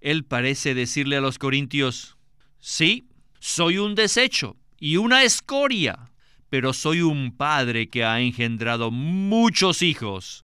Él 0.00 0.24
parece 0.24 0.74
decirle 0.74 1.16
a 1.16 1.20
los 1.20 1.38
corintios, 1.38 2.16
sí, 2.58 3.08
soy 3.38 3.78
un 3.78 3.94
desecho 3.94 4.56
y 4.80 4.96
una 4.96 5.22
escoria, 5.22 6.10
pero 6.48 6.72
soy 6.72 7.02
un 7.02 7.36
padre 7.36 7.88
que 7.88 8.04
ha 8.04 8.20
engendrado 8.20 8.90
muchos 8.90 9.82
hijos, 9.82 10.44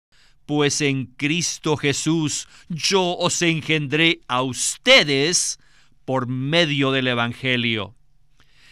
pues 0.46 0.80
en 0.80 1.06
Cristo 1.06 1.76
Jesús 1.76 2.48
yo 2.68 3.16
os 3.16 3.42
engendré 3.42 4.20
a 4.28 4.42
ustedes 4.42 5.58
por 6.06 6.26
medio 6.26 6.90
del 6.90 7.08
Evangelio. 7.08 7.97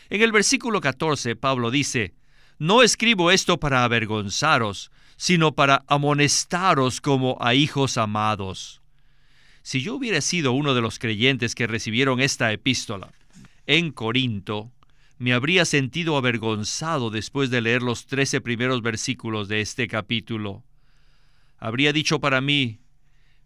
En 0.08 0.22
el 0.22 0.32
versículo 0.32 0.80
14, 0.80 1.36
Pablo 1.36 1.70
dice, 1.70 2.14
No 2.58 2.82
escribo 2.82 3.30
esto 3.30 3.58
para 3.58 3.84
avergonzaros, 3.84 4.90
sino 5.16 5.52
para 5.52 5.84
amonestaros 5.88 7.00
como 7.00 7.38
a 7.40 7.54
hijos 7.54 7.96
amados. 7.98 8.82
Si 9.62 9.82
yo 9.82 9.96
hubiera 9.96 10.20
sido 10.20 10.52
uno 10.52 10.75
de 10.75 10.80
los 10.80 10.98
creyentes 10.98 11.54
que 11.56 11.66
recibieron 11.66 12.20
esta 12.20 12.52
epístola 12.52 13.10
en 13.66 13.90
Corinto, 13.90 14.70
me 15.18 15.32
habría 15.32 15.64
sentido 15.64 16.16
avergonzado 16.16 17.10
después 17.10 17.50
de 17.50 17.62
leer 17.62 17.82
los 17.82 18.06
trece 18.06 18.40
primeros 18.40 18.82
versículos 18.82 19.48
de 19.48 19.60
este 19.60 19.88
capítulo. 19.88 20.62
habría 21.58 21.92
dicho 21.92 22.20
para 22.20 22.40
mí, 22.40 22.78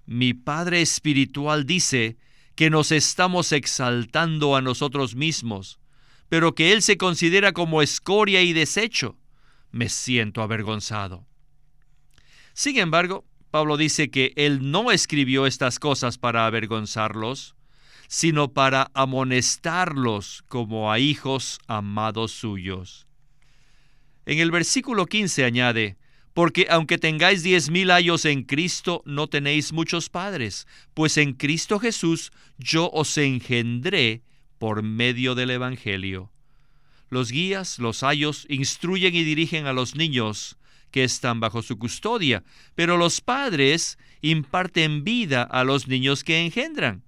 mi 0.05 0.35
Padre 0.35 0.83
Espiritual 0.83 1.65
dice 1.65 2.19
que 2.55 2.69
nos 2.69 2.93
estamos 2.93 3.53
exaltando 3.53 4.57
a 4.57 4.61
nosotros 4.61 5.15
mismos, 5.15 5.80
pero 6.31 6.55
que 6.55 6.73
Él 6.73 6.81
se 6.81 6.97
considera 6.97 7.53
como 7.53 7.83
escoria 7.83 8.41
y 8.41 8.55
desecho. 8.55 9.19
Me 9.73 9.89
siento 9.89 10.43
avergonzado. 10.43 11.27
Sin 12.55 12.79
embargo, 12.79 13.27
Pablo 13.51 13.77
dice 13.77 14.11
que 14.11 14.33
Él 14.37 14.71
no 14.71 14.93
escribió 14.93 15.45
estas 15.45 15.81
cosas 15.81 16.19
para 16.19 16.47
avergonzarlos, 16.47 17.57
sino 18.09 18.53
para 18.53 18.93
amonestarlos 18.95 20.45
como 20.47 20.93
a 20.93 21.01
hijos 21.01 21.59
amados 21.67 22.31
suyos. 22.31 23.09
En 24.25 24.39
el 24.39 24.53
versículo 24.53 25.07
15 25.07 25.45
añade, 25.45 25.99
porque 26.33 26.69
aunque 26.71 26.97
tengáis 26.97 27.43
diez 27.43 27.71
mil 27.71 27.91
años 27.91 28.25
en 28.25 28.45
Cristo, 28.45 29.03
no 29.05 29.27
tenéis 29.27 29.73
muchos 29.73 30.09
padres, 30.09 30.69
pues 30.95 31.17
en 31.17 31.33
Cristo 31.33 31.81
Jesús 31.81 32.31
yo 32.57 32.89
os 32.93 33.19
engendré 33.19 34.23
por 34.61 34.85
medio 34.85 35.35
del 35.35 35.51
Evangelio. 35.51 36.31
Los 37.09 37.33
guías, 37.33 37.81
los 37.81 38.05
ayos, 38.05 38.47
instruyen 38.49 39.17
y 39.17 39.25
dirigen 39.25 39.67
a 39.67 39.73
los 39.73 39.97
niños 39.97 40.57
que 40.93 41.03
están 41.03 41.41
bajo 41.41 41.63
su 41.63 41.77
custodia, 41.77 42.45
pero 42.77 42.97
los 42.97 43.21
padres 43.21 43.99
imparten 44.21 45.03
vida 45.03 45.43
a 45.43 45.65
los 45.65 45.89
niños 45.89 46.23
que 46.23 46.45
engendran. 46.45 47.03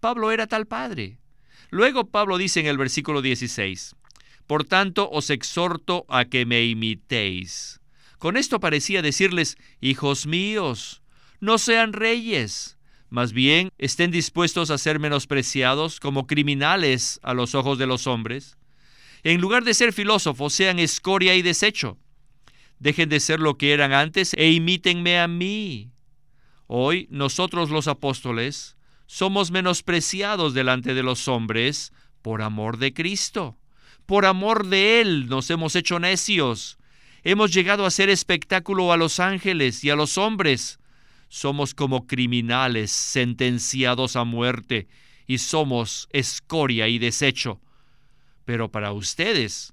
Pablo 0.00 0.32
era 0.32 0.48
tal 0.48 0.66
padre. 0.66 1.20
Luego 1.70 2.08
Pablo 2.08 2.38
dice 2.38 2.58
en 2.58 2.66
el 2.66 2.78
versículo 2.78 3.22
16, 3.22 3.94
Por 4.48 4.64
tanto 4.64 5.08
os 5.08 5.30
exhorto 5.30 6.04
a 6.08 6.24
que 6.24 6.44
me 6.44 6.64
imitéis 6.64 7.80
con 8.18 8.36
esto 8.36 8.60
parecía 8.60 9.02
decirles, 9.02 9.58
Hijos 9.80 10.26
míos, 10.26 11.02
no 11.40 11.58
sean 11.58 11.92
reyes, 11.92 12.75
más 13.10 13.32
bien 13.32 13.70
estén 13.78 14.10
dispuestos 14.10 14.70
a 14.70 14.78
ser 14.78 14.98
menospreciados 14.98 16.00
como 16.00 16.26
criminales 16.26 17.20
a 17.22 17.34
los 17.34 17.54
ojos 17.54 17.78
de 17.78 17.86
los 17.86 18.06
hombres. 18.06 18.56
En 19.22 19.40
lugar 19.40 19.64
de 19.64 19.74
ser 19.74 19.92
filósofos, 19.92 20.52
sean 20.52 20.78
escoria 20.78 21.34
y 21.34 21.42
desecho. 21.42 21.98
Dejen 22.78 23.08
de 23.08 23.20
ser 23.20 23.40
lo 23.40 23.56
que 23.56 23.72
eran 23.72 23.92
antes 23.92 24.34
e 24.34 24.50
imítenme 24.50 25.18
a 25.18 25.28
mí. 25.28 25.90
Hoy 26.66 27.08
nosotros 27.10 27.70
los 27.70 27.88
apóstoles 27.88 28.76
somos 29.06 29.50
menospreciados 29.50 30.52
delante 30.52 30.94
de 30.94 31.02
los 31.02 31.28
hombres 31.28 31.92
por 32.22 32.42
amor 32.42 32.76
de 32.78 32.92
Cristo. 32.92 33.56
Por 34.04 34.26
amor 34.26 34.66
de 34.66 35.00
Él 35.00 35.28
nos 35.28 35.50
hemos 35.50 35.74
hecho 35.76 35.98
necios 35.98 36.78
Hemos 37.28 37.52
llegado 37.52 37.82
a 37.82 37.88
hacer 37.88 38.08
espectáculo 38.08 38.92
a 38.92 38.96
los 38.96 39.18
ángeles 39.18 39.82
y 39.82 39.90
a 39.90 39.96
los 39.96 40.16
hombres. 40.16 40.78
Somos 41.28 41.74
como 41.74 42.06
criminales 42.06 42.90
sentenciados 42.90 44.16
a 44.16 44.24
muerte 44.24 44.88
y 45.26 45.38
somos 45.38 46.08
escoria 46.12 46.88
y 46.88 46.98
desecho. 46.98 47.60
Pero 48.44 48.70
para 48.70 48.92
ustedes 48.92 49.72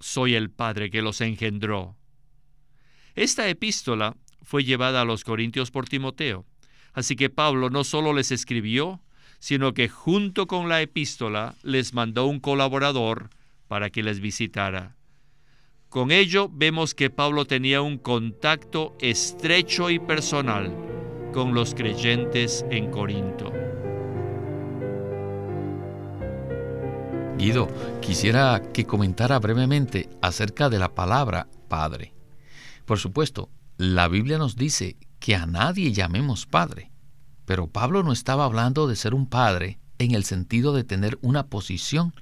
soy 0.00 0.34
el 0.34 0.50
Padre 0.50 0.90
que 0.90 1.02
los 1.02 1.20
engendró. 1.20 1.96
Esta 3.14 3.48
epístola 3.48 4.16
fue 4.42 4.64
llevada 4.64 5.02
a 5.02 5.04
los 5.04 5.24
Corintios 5.24 5.70
por 5.70 5.88
Timoteo, 5.88 6.44
así 6.92 7.16
que 7.16 7.30
Pablo 7.30 7.70
no 7.70 7.84
solo 7.84 8.12
les 8.12 8.30
escribió, 8.30 9.00
sino 9.38 9.74
que 9.74 9.88
junto 9.88 10.46
con 10.46 10.68
la 10.68 10.80
epístola 10.82 11.54
les 11.62 11.94
mandó 11.94 12.26
un 12.26 12.40
colaborador 12.40 13.30
para 13.68 13.90
que 13.90 14.02
les 14.02 14.20
visitara. 14.20 14.95
Con 15.88 16.10
ello 16.10 16.50
vemos 16.52 16.94
que 16.94 17.10
Pablo 17.10 17.44
tenía 17.44 17.80
un 17.80 17.98
contacto 17.98 18.96
estrecho 19.00 19.88
y 19.88 19.98
personal 19.98 20.74
con 21.32 21.54
los 21.54 21.74
creyentes 21.74 22.66
en 22.70 22.90
Corinto. 22.90 23.52
Guido, 27.38 27.68
quisiera 28.00 28.62
que 28.72 28.84
comentara 28.84 29.38
brevemente 29.38 30.08
acerca 30.22 30.68
de 30.68 30.78
la 30.78 30.94
palabra 30.94 31.48
Padre. 31.68 32.14
Por 32.84 32.98
supuesto, 32.98 33.50
la 33.76 34.08
Biblia 34.08 34.38
nos 34.38 34.56
dice 34.56 34.96
que 35.20 35.36
a 35.36 35.46
nadie 35.46 35.92
llamemos 35.92 36.46
Padre, 36.46 36.90
pero 37.44 37.68
Pablo 37.68 38.02
no 38.02 38.12
estaba 38.12 38.44
hablando 38.44 38.88
de 38.88 38.96
ser 38.96 39.14
un 39.14 39.26
padre 39.28 39.78
en 39.98 40.14
el 40.14 40.24
sentido 40.24 40.72
de 40.72 40.84
tener 40.84 41.18
una 41.22 41.46
posición 41.46 42.12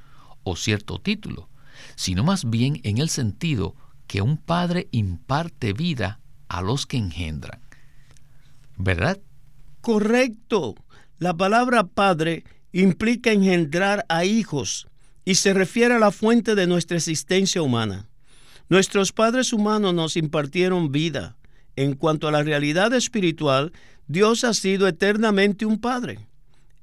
o 0.43 0.55
cierto 0.55 0.99
título 0.99 1.49
sino 1.97 2.25
más 2.25 2.49
bien 2.49 2.81
en 2.85 2.99
el 2.99 3.09
sentido 3.09 3.75
que 4.07 4.23
un 4.23 4.37
padre 4.37 4.89
imparte 4.91 5.73
vida 5.73 6.21
a 6.49 6.63
los 6.63 6.87
que 6.87 6.97
engendran. 6.97 7.61
¿Verdad? 8.77 9.21
Correcto. 9.81 10.75
La 11.19 11.35
palabra 11.35 11.85
padre 11.85 12.45
implica 12.73 13.33
engendrar 13.33 14.05
a 14.09 14.25
hijos 14.25 14.89
y 15.25 15.37
se 15.37 15.55
refiere 15.55 15.95
a 15.95 15.99
la 15.99 16.11
fuente 16.11 16.55
de 16.55 16.67
nuestra 16.67 16.97
existencia 16.97 17.63
humana. 17.63 18.09
Nuestros 18.69 19.13
padres 19.13 19.53
humanos 19.53 19.95
nos 19.95 20.17
impartieron 20.17 20.91
vida. 20.91 21.37
En 21.77 21.95
cuanto 21.95 22.29
a 22.29 22.33
la 22.33 22.43
realidad 22.43 22.93
espiritual, 22.95 23.73
Dios 24.07 24.45
ha 24.45 24.55
sido 24.55 24.87
eternamente 24.87 25.67
un 25.67 25.81
padre. 25.81 26.19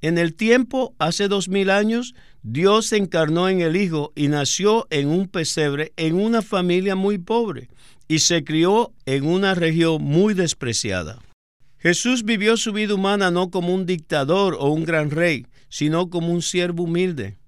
En 0.00 0.18
el 0.18 0.34
tiempo, 0.34 0.94
hace 0.98 1.28
dos 1.28 1.48
mil 1.48 1.70
años, 1.70 2.14
Dios 2.44 2.86
se 2.86 2.96
encarnó 2.96 3.48
en 3.48 3.60
el 3.60 3.76
Hijo 3.76 4.12
y 4.16 4.26
nació 4.26 4.88
en 4.90 5.08
un 5.08 5.28
pesebre 5.28 5.92
en 5.96 6.16
una 6.16 6.42
familia 6.42 6.96
muy 6.96 7.18
pobre 7.18 7.68
y 8.08 8.18
se 8.18 8.42
crió 8.42 8.92
en 9.06 9.26
una 9.26 9.54
región 9.54 10.02
muy 10.02 10.34
despreciada. 10.34 11.20
Jesús 11.78 12.24
vivió 12.24 12.56
su 12.56 12.72
vida 12.72 12.94
humana 12.94 13.30
no 13.30 13.50
como 13.50 13.72
un 13.72 13.86
dictador 13.86 14.56
o 14.58 14.70
un 14.70 14.84
gran 14.84 15.10
rey, 15.10 15.46
sino 15.68 16.10
como 16.10 16.32
un 16.32 16.42
siervo 16.42 16.82
humilde. 16.84 17.38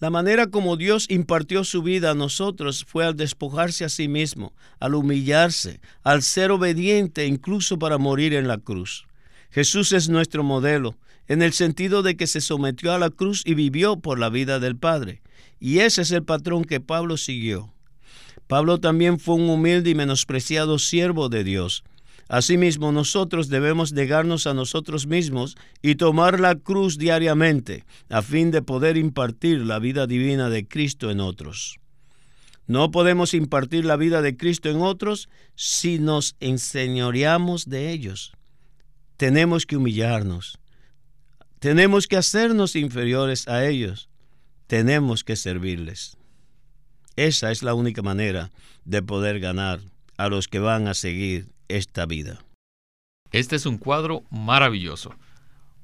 La 0.00 0.10
manera 0.10 0.48
como 0.48 0.76
Dios 0.76 1.06
impartió 1.08 1.64
su 1.64 1.82
vida 1.82 2.10
a 2.10 2.14
nosotros 2.14 2.84
fue 2.86 3.06
al 3.06 3.16
despojarse 3.16 3.86
a 3.86 3.88
sí 3.88 4.06
mismo, 4.06 4.52
al 4.80 4.94
humillarse, 4.94 5.80
al 6.02 6.22
ser 6.22 6.50
obediente 6.50 7.26
incluso 7.26 7.78
para 7.78 7.96
morir 7.96 8.34
en 8.34 8.48
la 8.48 8.58
cruz. 8.58 9.06
Jesús 9.50 9.92
es 9.92 10.08
nuestro 10.10 10.42
modelo 10.42 10.96
en 11.28 11.42
el 11.42 11.52
sentido 11.52 12.02
de 12.02 12.16
que 12.16 12.26
se 12.26 12.40
sometió 12.40 12.92
a 12.92 12.98
la 12.98 13.10
cruz 13.10 13.42
y 13.44 13.54
vivió 13.54 13.98
por 14.00 14.18
la 14.18 14.28
vida 14.28 14.58
del 14.58 14.76
Padre. 14.76 15.22
Y 15.60 15.78
ese 15.78 16.02
es 16.02 16.10
el 16.10 16.24
patrón 16.24 16.64
que 16.64 16.80
Pablo 16.80 17.16
siguió. 17.16 17.72
Pablo 18.46 18.78
también 18.78 19.18
fue 19.18 19.36
un 19.36 19.48
humilde 19.48 19.90
y 19.90 19.94
menospreciado 19.94 20.78
siervo 20.78 21.28
de 21.28 21.44
Dios. 21.44 21.84
Asimismo, 22.28 22.92
nosotros 22.92 23.48
debemos 23.48 23.92
negarnos 23.92 24.46
a 24.46 24.54
nosotros 24.54 25.06
mismos 25.06 25.56
y 25.82 25.96
tomar 25.96 26.40
la 26.40 26.54
cruz 26.54 26.98
diariamente, 26.98 27.84
a 28.08 28.22
fin 28.22 28.50
de 28.50 28.62
poder 28.62 28.96
impartir 28.96 29.60
la 29.60 29.78
vida 29.78 30.06
divina 30.06 30.48
de 30.48 30.66
Cristo 30.66 31.10
en 31.10 31.20
otros. 31.20 31.78
No 32.66 32.90
podemos 32.90 33.34
impartir 33.34 33.84
la 33.84 33.96
vida 33.96 34.22
de 34.22 34.36
Cristo 34.36 34.70
en 34.70 34.80
otros 34.80 35.28
si 35.56 35.98
nos 35.98 36.36
enseñoreamos 36.40 37.68
de 37.68 37.90
ellos. 37.90 38.32
Tenemos 39.16 39.66
que 39.66 39.76
humillarnos, 39.76 40.58
tenemos 41.62 42.08
que 42.08 42.16
hacernos 42.16 42.74
inferiores 42.74 43.46
a 43.46 43.64
ellos. 43.64 44.08
Tenemos 44.66 45.22
que 45.22 45.36
servirles. 45.36 46.16
Esa 47.14 47.52
es 47.52 47.62
la 47.62 47.74
única 47.74 48.02
manera 48.02 48.50
de 48.84 49.00
poder 49.00 49.38
ganar 49.38 49.78
a 50.16 50.26
los 50.26 50.48
que 50.48 50.58
van 50.58 50.88
a 50.88 50.94
seguir 50.94 51.52
esta 51.68 52.04
vida. 52.04 52.44
Este 53.30 53.54
es 53.54 53.64
un 53.64 53.78
cuadro 53.78 54.24
maravilloso. 54.28 55.14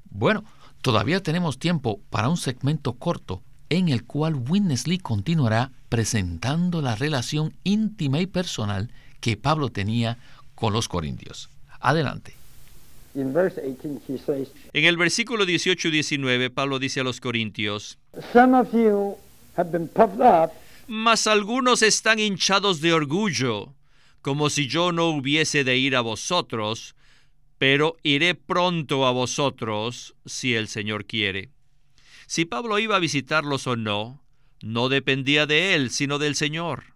Bueno, 0.09 0.43
todavía 0.81 1.23
tenemos 1.23 1.59
tiempo 1.59 2.01
para 2.09 2.27
un 2.27 2.35
segmento 2.35 2.95
corto 2.95 3.41
en 3.69 3.87
el 3.87 4.03
cual 4.03 4.35
Witness 4.35 4.85
Lee 4.85 4.97
continuará 4.97 5.71
presentando 5.87 6.81
la 6.81 6.95
relación 6.97 7.55
íntima 7.63 8.19
y 8.19 8.27
personal 8.27 8.91
que 9.21 9.37
Pablo 9.37 9.69
tenía 9.69 10.17
con 10.55 10.73
los 10.73 10.89
corintios. 10.89 11.49
Adelante. 11.79 12.38
En 14.73 14.85
el 14.85 14.97
versículo 14.97 15.45
18 15.45 15.87
y 15.87 15.91
19, 15.91 16.49
Pablo 16.49 16.79
dice 16.79 16.99
a 16.99 17.03
los 17.03 17.19
corintios, 17.19 17.97
Mas 20.87 21.27
algunos 21.27 21.81
están 21.81 22.19
hinchados 22.19 22.81
de 22.81 22.93
orgullo, 22.93 23.73
como 24.21 24.49
si 24.49 24.67
yo 24.67 24.91
no 24.91 25.09
hubiese 25.09 25.63
de 25.63 25.77
ir 25.77 25.95
a 25.95 26.01
vosotros, 26.01 26.95
pero 27.57 27.97
iré 28.03 28.35
pronto 28.35 29.05
a 29.05 29.11
vosotros 29.11 30.15
si 30.25 30.55
el 30.55 30.67
Señor 30.67 31.05
quiere. 31.05 31.49
Si 32.25 32.45
Pablo 32.45 32.79
iba 32.79 32.95
a 32.95 32.99
visitarlos 32.99 33.67
o 33.67 33.75
no, 33.75 34.23
no 34.61 34.89
dependía 34.89 35.45
de 35.45 35.73
él, 35.73 35.89
sino 35.89 36.19
del 36.19 36.35
Señor. 36.35 36.95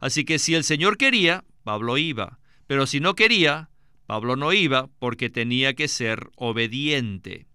Así 0.00 0.24
que 0.24 0.38
si 0.38 0.54
el 0.54 0.64
Señor 0.64 0.96
quería, 0.96 1.44
Pablo 1.62 1.96
iba, 1.96 2.38
pero 2.66 2.86
si 2.86 3.00
no 3.00 3.14
quería, 3.14 3.70
Pablo 4.06 4.36
no 4.36 4.52
iba 4.52 4.88
porque 4.98 5.30
tenía 5.30 5.74
que 5.74 5.88
ser 5.88 6.30
obediente. 6.36 7.46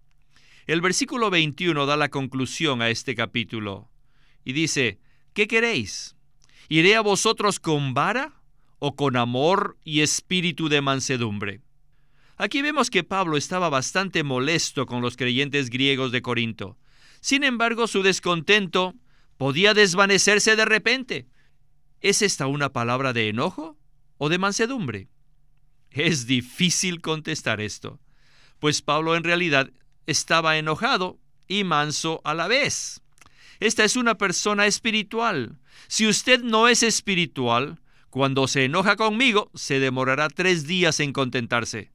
El 0.66 0.80
versículo 0.80 1.30
21 1.30 1.86
da 1.86 1.96
la 1.96 2.08
conclusión 2.08 2.82
a 2.82 2.90
este 2.90 3.14
capítulo 3.14 3.90
y 4.44 4.52
dice, 4.52 4.98
¿qué 5.32 5.46
queréis? 5.46 6.16
¿Iré 6.68 6.96
a 6.96 7.00
vosotros 7.00 7.60
con 7.60 7.94
vara 7.94 8.40
o 8.78 8.96
con 8.96 9.16
amor 9.16 9.78
y 9.84 10.00
espíritu 10.00 10.68
de 10.68 10.80
mansedumbre? 10.80 11.60
Aquí 12.36 12.62
vemos 12.62 12.88
que 12.90 13.04
Pablo 13.04 13.36
estaba 13.36 13.68
bastante 13.68 14.22
molesto 14.22 14.86
con 14.86 15.02
los 15.02 15.16
creyentes 15.16 15.68
griegos 15.68 16.10
de 16.10 16.22
Corinto. 16.22 16.78
Sin 17.20 17.44
embargo, 17.44 17.86
su 17.86 18.02
descontento 18.02 18.94
podía 19.36 19.74
desvanecerse 19.74 20.56
de 20.56 20.64
repente. 20.64 21.26
¿Es 22.00 22.22
esta 22.22 22.46
una 22.46 22.72
palabra 22.72 23.12
de 23.12 23.28
enojo 23.28 23.76
o 24.16 24.28
de 24.28 24.38
mansedumbre? 24.38 25.08
Es 25.90 26.26
difícil 26.26 27.00
contestar 27.00 27.60
esto, 27.60 28.00
pues 28.58 28.80
Pablo 28.80 29.16
en 29.16 29.24
realidad 29.24 29.70
estaba 30.06 30.56
enojado 30.56 31.18
y 31.48 31.64
manso 31.64 32.20
a 32.24 32.34
la 32.34 32.46
vez. 32.46 33.02
Esta 33.58 33.84
es 33.84 33.96
una 33.96 34.16
persona 34.16 34.66
espiritual. 34.66 35.58
Si 35.88 36.06
usted 36.06 36.42
no 36.42 36.68
es 36.68 36.82
espiritual, 36.82 37.80
cuando 38.08 38.48
se 38.48 38.64
enoja 38.64 38.96
conmigo, 38.96 39.50
se 39.54 39.80
demorará 39.80 40.28
tres 40.28 40.66
días 40.66 41.00
en 41.00 41.12
contentarse. 41.12 41.90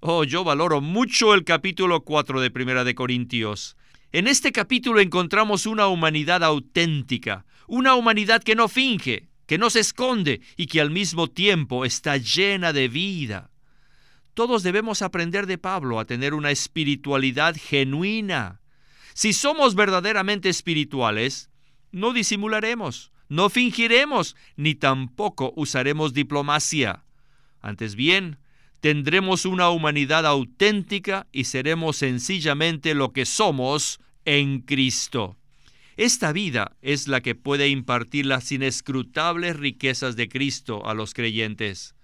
Oh, 0.00 0.24
yo 0.24 0.42
valoro 0.42 0.80
mucho 0.80 1.32
el 1.32 1.44
capítulo 1.44 2.02
4 2.02 2.40
de 2.40 2.50
Primera 2.50 2.84
de 2.84 2.94
Corintios. 2.94 3.76
En 4.10 4.26
este 4.26 4.52
capítulo 4.52 5.00
encontramos 5.00 5.64
una 5.64 5.86
humanidad 5.86 6.42
auténtica, 6.42 7.46
una 7.66 7.94
humanidad 7.94 8.42
que 8.42 8.56
no 8.56 8.68
finge, 8.68 9.28
que 9.46 9.58
no 9.58 9.70
se 9.70 9.80
esconde 9.80 10.40
y 10.56 10.66
que 10.66 10.80
al 10.80 10.90
mismo 10.90 11.28
tiempo 11.28 11.84
está 11.84 12.16
llena 12.16 12.72
de 12.72 12.88
vida. 12.88 13.50
Todos 14.34 14.62
debemos 14.62 15.02
aprender 15.02 15.46
de 15.46 15.58
Pablo 15.58 15.98
a 15.98 16.06
tener 16.06 16.32
una 16.32 16.50
espiritualidad 16.50 17.54
genuina. 17.58 18.60
Si 19.14 19.32
somos 19.32 19.74
verdaderamente 19.74 20.48
espirituales, 20.48 21.50
no 21.90 22.12
disimularemos, 22.12 23.12
no 23.28 23.50
fingiremos, 23.50 24.36
ni 24.56 24.74
tampoco 24.74 25.52
usaremos 25.56 26.14
diplomacia. 26.14 27.04
Antes 27.60 27.94
bien, 27.94 28.38
tendremos 28.80 29.44
una 29.44 29.68
humanidad 29.68 30.26
auténtica 30.26 31.26
y 31.30 31.44
seremos 31.44 31.98
sencillamente 31.98 32.94
lo 32.94 33.12
que 33.12 33.26
somos 33.26 34.00
en 34.24 34.60
Cristo. 34.60 35.36
Esta 35.96 36.32
vida 36.32 36.76
es 36.80 37.06
la 37.06 37.20
que 37.20 37.34
puede 37.34 37.68
impartir 37.68 38.24
las 38.24 38.50
inescrutables 38.50 39.56
riquezas 39.56 40.16
de 40.16 40.28
Cristo 40.28 40.86
a 40.86 40.94
los 40.94 41.12
creyentes. 41.12 41.94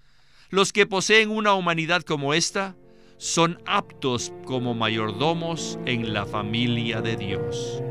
Los 0.51 0.71
que 0.73 0.85
poseen 0.85 1.29
una 1.31 1.53
humanidad 1.53 2.03
como 2.03 2.33
esta 2.33 2.75
son 3.17 3.59
aptos 3.65 4.31
como 4.45 4.75
mayordomos 4.75 5.79
en 5.85 6.13
la 6.13 6.25
familia 6.25 7.01
de 7.01 7.17
Dios. 7.17 7.81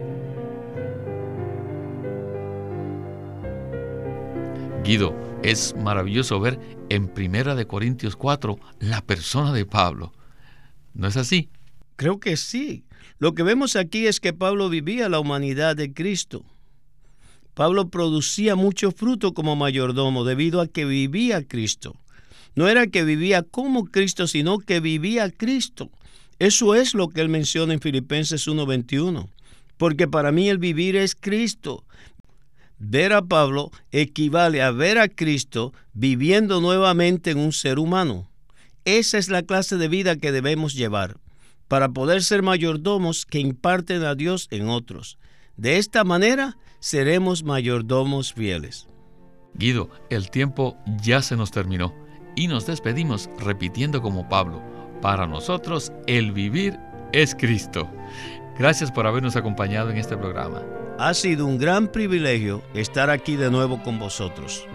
Guido, 4.85 5.15
es 5.43 5.75
maravilloso 5.77 6.41
ver 6.41 6.59
en 6.89 7.09
Primera 7.09 7.55
de 7.55 7.67
Corintios 7.67 8.17
4 8.17 8.59
la 8.79 9.03
persona 9.03 9.53
de 9.53 9.67
Pablo. 9.67 10.13
¿No 10.95 11.09
es 11.09 11.17
así? 11.17 11.51
Creo 11.97 12.21
que 12.21 12.37
sí. 12.37 12.85
Lo 13.19 13.35
que 13.35 13.43
vemos 13.43 13.75
aquí 13.75 14.07
es 14.07 14.21
que 14.21 14.33
Pablo 14.33 14.69
vivía 14.69 15.09
la 15.09 15.19
humanidad 15.19 15.75
de 15.75 15.93
Cristo. 15.93 16.45
Pablo 17.55 17.89
producía 17.89 18.55
mucho 18.55 18.93
fruto 18.93 19.35
como 19.35 19.57
mayordomo 19.57 20.25
debido 20.25 20.61
a 20.61 20.69
que 20.69 20.85
vivía 20.85 21.43
Cristo. 21.43 21.97
No 22.55 22.69
era 22.69 22.87
que 22.87 23.03
vivía 23.03 23.43
como 23.43 23.87
Cristo, 23.87 24.29
sino 24.29 24.59
que 24.59 24.79
vivía 24.79 25.31
Cristo. 25.31 25.91
Eso 26.39 26.77
es 26.77 26.95
lo 26.95 27.09
que 27.09 27.21
él 27.21 27.29
menciona 27.29 27.75
en 27.75 27.81
Filipenses 27.81 28.47
1:21. 28.47 29.29
Porque 29.77 30.07
para 30.07 30.31
mí 30.31 30.49
el 30.49 30.59
vivir 30.59 30.95
es 30.95 31.17
Cristo. 31.17 31.85
Ver 32.79 33.13
a 33.13 33.23
Pablo 33.23 33.73
equivale 33.91 34.63
a 34.63 34.71
ver 34.71 34.99
a 34.99 35.09
Cristo 35.09 35.73
viviendo 35.93 36.61
nuevamente 36.61 37.33
en 37.33 37.39
un 37.39 37.53
ser 37.53 37.81
humano. 37.81 38.31
Esa 38.85 39.19
es 39.19 39.29
la 39.29 39.43
clase 39.43 39.77
de 39.77 39.89
vida 39.89 40.15
que 40.17 40.31
debemos 40.31 40.75
llevar 40.75 41.17
para 41.69 41.91
poder 41.91 42.23
ser 42.23 42.43
mayordomos 42.43 43.25
que 43.27 43.39
imparten 43.39 44.03
a 44.03 44.15
Dios 44.15 44.49
en 44.51 44.69
otros. 44.69 45.19
De 45.57 45.77
esta 45.77 46.05
manera 46.05 46.57
seremos 46.81 47.45
mayordomos 47.45 48.33
fieles. 48.33 48.89
Guido, 49.55 49.91
el 50.11 50.31
tiempo 50.31 50.77
ya 51.03 51.21
se 51.23 51.37
nos 51.37 51.51
terminó 51.51 51.95
y 52.37 52.49
nos 52.49 52.67
despedimos 52.67 53.29
repitiendo 53.39 54.01
como 54.01 54.29
Pablo, 54.29 54.63
para 55.03 55.27
nosotros 55.27 55.93
el 56.07 56.33
vivir 56.33 56.79
es 57.13 57.35
Cristo. 57.35 57.91
Gracias 58.59 58.91
por 58.91 59.07
habernos 59.07 59.37
acompañado 59.37 59.91
en 59.91 59.99
este 59.99 60.17
programa. 60.17 60.63
Ha 60.99 61.15
sido 61.15 61.47
un 61.47 61.59
gran 61.59 61.89
privilegio 61.89 62.63
estar 62.75 63.11
aquí 63.11 63.37
de 63.37 63.51
nuevo 63.51 63.83
con 63.83 63.99
vosotros. 63.99 64.67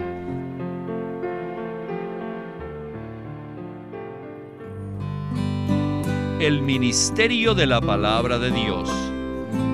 El 6.43 6.61
Ministerio 6.61 7.55
de 7.55 7.65
la 7.65 7.79
Palabra 7.79 8.37
de 8.37 8.51
Dios. 8.51 8.89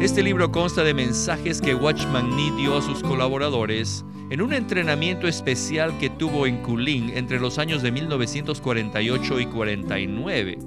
Este 0.01 0.21
libro 0.21 0.51
consta 0.51 0.83
de 0.83 0.93
mensajes 0.93 1.61
que 1.61 1.73
Watchman 1.73 2.35
Nee 2.35 2.51
dio 2.51 2.77
a 2.77 2.81
sus 2.83 3.01
colaboradores 3.01 4.05
en 4.29 4.39
un 4.39 4.53
entrenamiento 4.53 5.27
especial 5.27 5.97
que 5.97 6.11
tuvo 6.11 6.45
en 6.45 6.61
Kulin 6.61 7.09
entre 7.17 7.39
los 7.39 7.57
años 7.57 7.81
de 7.81 7.91
1948 7.91 9.39
y 9.39 9.45
49. 9.47 10.59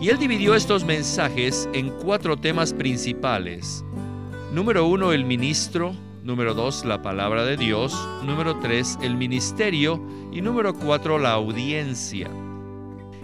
Y 0.00 0.08
él 0.08 0.18
dividió 0.18 0.54
estos 0.54 0.84
mensajes 0.84 1.68
en 1.72 1.90
cuatro 1.98 2.36
temas 2.36 2.72
principales. 2.72 3.84
Número 4.52 4.86
uno, 4.86 5.10
el 5.10 5.24
ministro. 5.24 5.96
Número 6.22 6.54
dos, 6.54 6.84
la 6.84 7.02
palabra 7.02 7.44
de 7.44 7.56
Dios. 7.56 7.92
Número 8.24 8.60
tres, 8.60 8.96
el 9.02 9.16
ministerio. 9.16 10.00
Y 10.30 10.42
número 10.42 10.74
cuatro, 10.74 11.18
la 11.18 11.32
audiencia. 11.32 12.30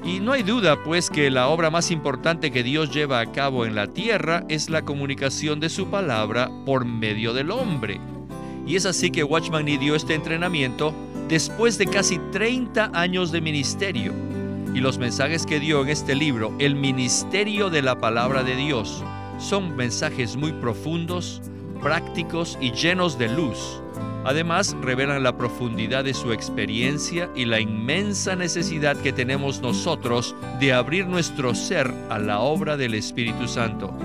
Y 0.06 0.20
no 0.20 0.32
hay 0.32 0.44
duda, 0.44 0.84
pues, 0.84 1.10
que 1.10 1.32
la 1.32 1.48
obra 1.48 1.68
más 1.68 1.90
importante 1.90 2.52
que 2.52 2.62
Dios 2.62 2.94
lleva 2.94 3.18
a 3.18 3.32
cabo 3.32 3.66
en 3.66 3.74
la 3.74 3.88
tierra 3.88 4.44
es 4.48 4.70
la 4.70 4.82
comunicación 4.82 5.58
de 5.58 5.68
su 5.68 5.88
palabra 5.88 6.48
por 6.64 6.84
medio 6.84 7.34
del 7.34 7.50
hombre. 7.50 8.00
Y 8.68 8.76
es 8.76 8.86
así 8.86 9.10
que 9.10 9.24
Watchman 9.24 9.64
Nee 9.64 9.78
dio 9.78 9.96
este 9.96 10.14
entrenamiento 10.14 10.94
después 11.28 11.76
de 11.76 11.86
casi 11.86 12.18
30 12.30 12.92
años 12.94 13.32
de 13.32 13.40
ministerio. 13.40 14.12
Y 14.72 14.78
los 14.78 14.96
mensajes 14.96 15.44
que 15.44 15.58
dio 15.58 15.82
en 15.82 15.88
este 15.88 16.14
libro, 16.14 16.54
El 16.60 16.76
Ministerio 16.76 17.68
de 17.68 17.82
la 17.82 17.98
Palabra 17.98 18.44
de 18.44 18.54
Dios, 18.54 19.02
son 19.40 19.74
mensajes 19.74 20.36
muy 20.36 20.52
profundos, 20.52 21.42
prácticos 21.82 22.56
y 22.60 22.70
llenos 22.70 23.18
de 23.18 23.28
luz 23.28 23.80
Además, 24.26 24.76
revelan 24.82 25.22
la 25.22 25.38
profundidad 25.38 26.02
de 26.02 26.12
su 26.12 26.32
experiencia 26.32 27.30
y 27.36 27.44
la 27.44 27.60
inmensa 27.60 28.34
necesidad 28.34 28.96
que 28.96 29.12
tenemos 29.12 29.60
nosotros 29.60 30.34
de 30.58 30.72
abrir 30.72 31.06
nuestro 31.06 31.54
ser 31.54 31.94
a 32.10 32.18
la 32.18 32.40
obra 32.40 32.76
del 32.76 32.94
Espíritu 32.94 33.46
Santo. 33.46 33.96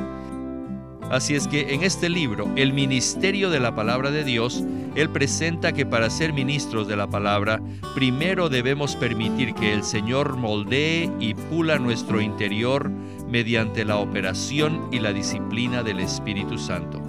Así 1.09 1.33
es 1.33 1.47
que 1.47 1.73
en 1.73 1.81
este 1.81 2.07
libro, 2.07 2.47
El 2.55 2.71
Ministerio 2.71 3.49
de 3.49 3.59
la 3.59 3.73
Palabra 3.73 4.11
de 4.11 4.23
Dios, 4.23 4.63
Él 4.93 5.09
presenta 5.09 5.73
que 5.73 5.87
para 5.87 6.11
ser 6.11 6.33
ministros 6.33 6.87
de 6.87 6.97
la 6.97 7.07
palabra, 7.07 7.59
primero 7.95 8.47
debemos 8.47 8.95
permitir 8.95 9.55
que 9.55 9.73
el 9.73 9.83
Señor 9.83 10.37
moldee 10.37 11.09
y 11.19 11.33
pula 11.33 11.79
nuestro 11.79 12.21
interior 12.21 12.91
mediante 13.27 13.85
la 13.85 13.97
operación 13.97 14.87
y 14.91 14.99
la 14.99 15.13
disciplina 15.13 15.81
del 15.81 15.99
Espíritu 15.99 16.59
Santo. 16.59 17.00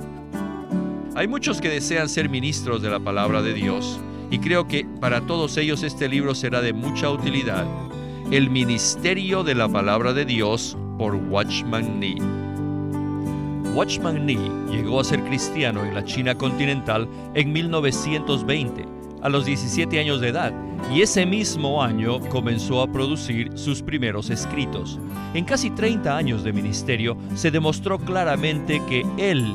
Hay 1.14 1.28
muchos 1.28 1.60
que 1.60 1.68
desean 1.68 2.08
ser 2.08 2.30
ministros 2.30 2.80
de 2.80 2.88
la 2.88 2.98
palabra 2.98 3.42
de 3.42 3.52
Dios 3.52 4.00
y 4.30 4.38
creo 4.38 4.66
que 4.66 4.86
para 4.98 5.20
todos 5.20 5.58
ellos 5.58 5.82
este 5.82 6.08
libro 6.08 6.34
será 6.34 6.62
de 6.62 6.72
mucha 6.72 7.10
utilidad. 7.10 7.66
El 8.30 8.48
Ministerio 8.48 9.44
de 9.44 9.54
la 9.54 9.68
Palabra 9.68 10.14
de 10.14 10.24
Dios 10.24 10.74
por 10.96 11.14
Watchman 11.14 12.00
Nee. 12.00 12.16
Watchman 13.74 14.24
Nee 14.24 14.38
llegó 14.70 15.00
a 15.00 15.04
ser 15.04 15.22
cristiano 15.24 15.84
en 15.84 15.94
la 15.94 16.02
China 16.02 16.34
continental 16.34 17.06
en 17.34 17.52
1920, 17.52 18.86
a 19.20 19.28
los 19.28 19.44
17 19.44 20.00
años 20.00 20.18
de 20.22 20.28
edad, 20.28 20.54
y 20.94 21.02
ese 21.02 21.26
mismo 21.26 21.82
año 21.82 22.20
comenzó 22.30 22.80
a 22.80 22.90
producir 22.90 23.50
sus 23.54 23.82
primeros 23.82 24.30
escritos. 24.30 24.98
En 25.34 25.44
casi 25.44 25.68
30 25.68 26.16
años 26.16 26.42
de 26.42 26.54
ministerio 26.54 27.18
se 27.34 27.50
demostró 27.50 27.98
claramente 27.98 28.80
que 28.88 29.04
él 29.18 29.54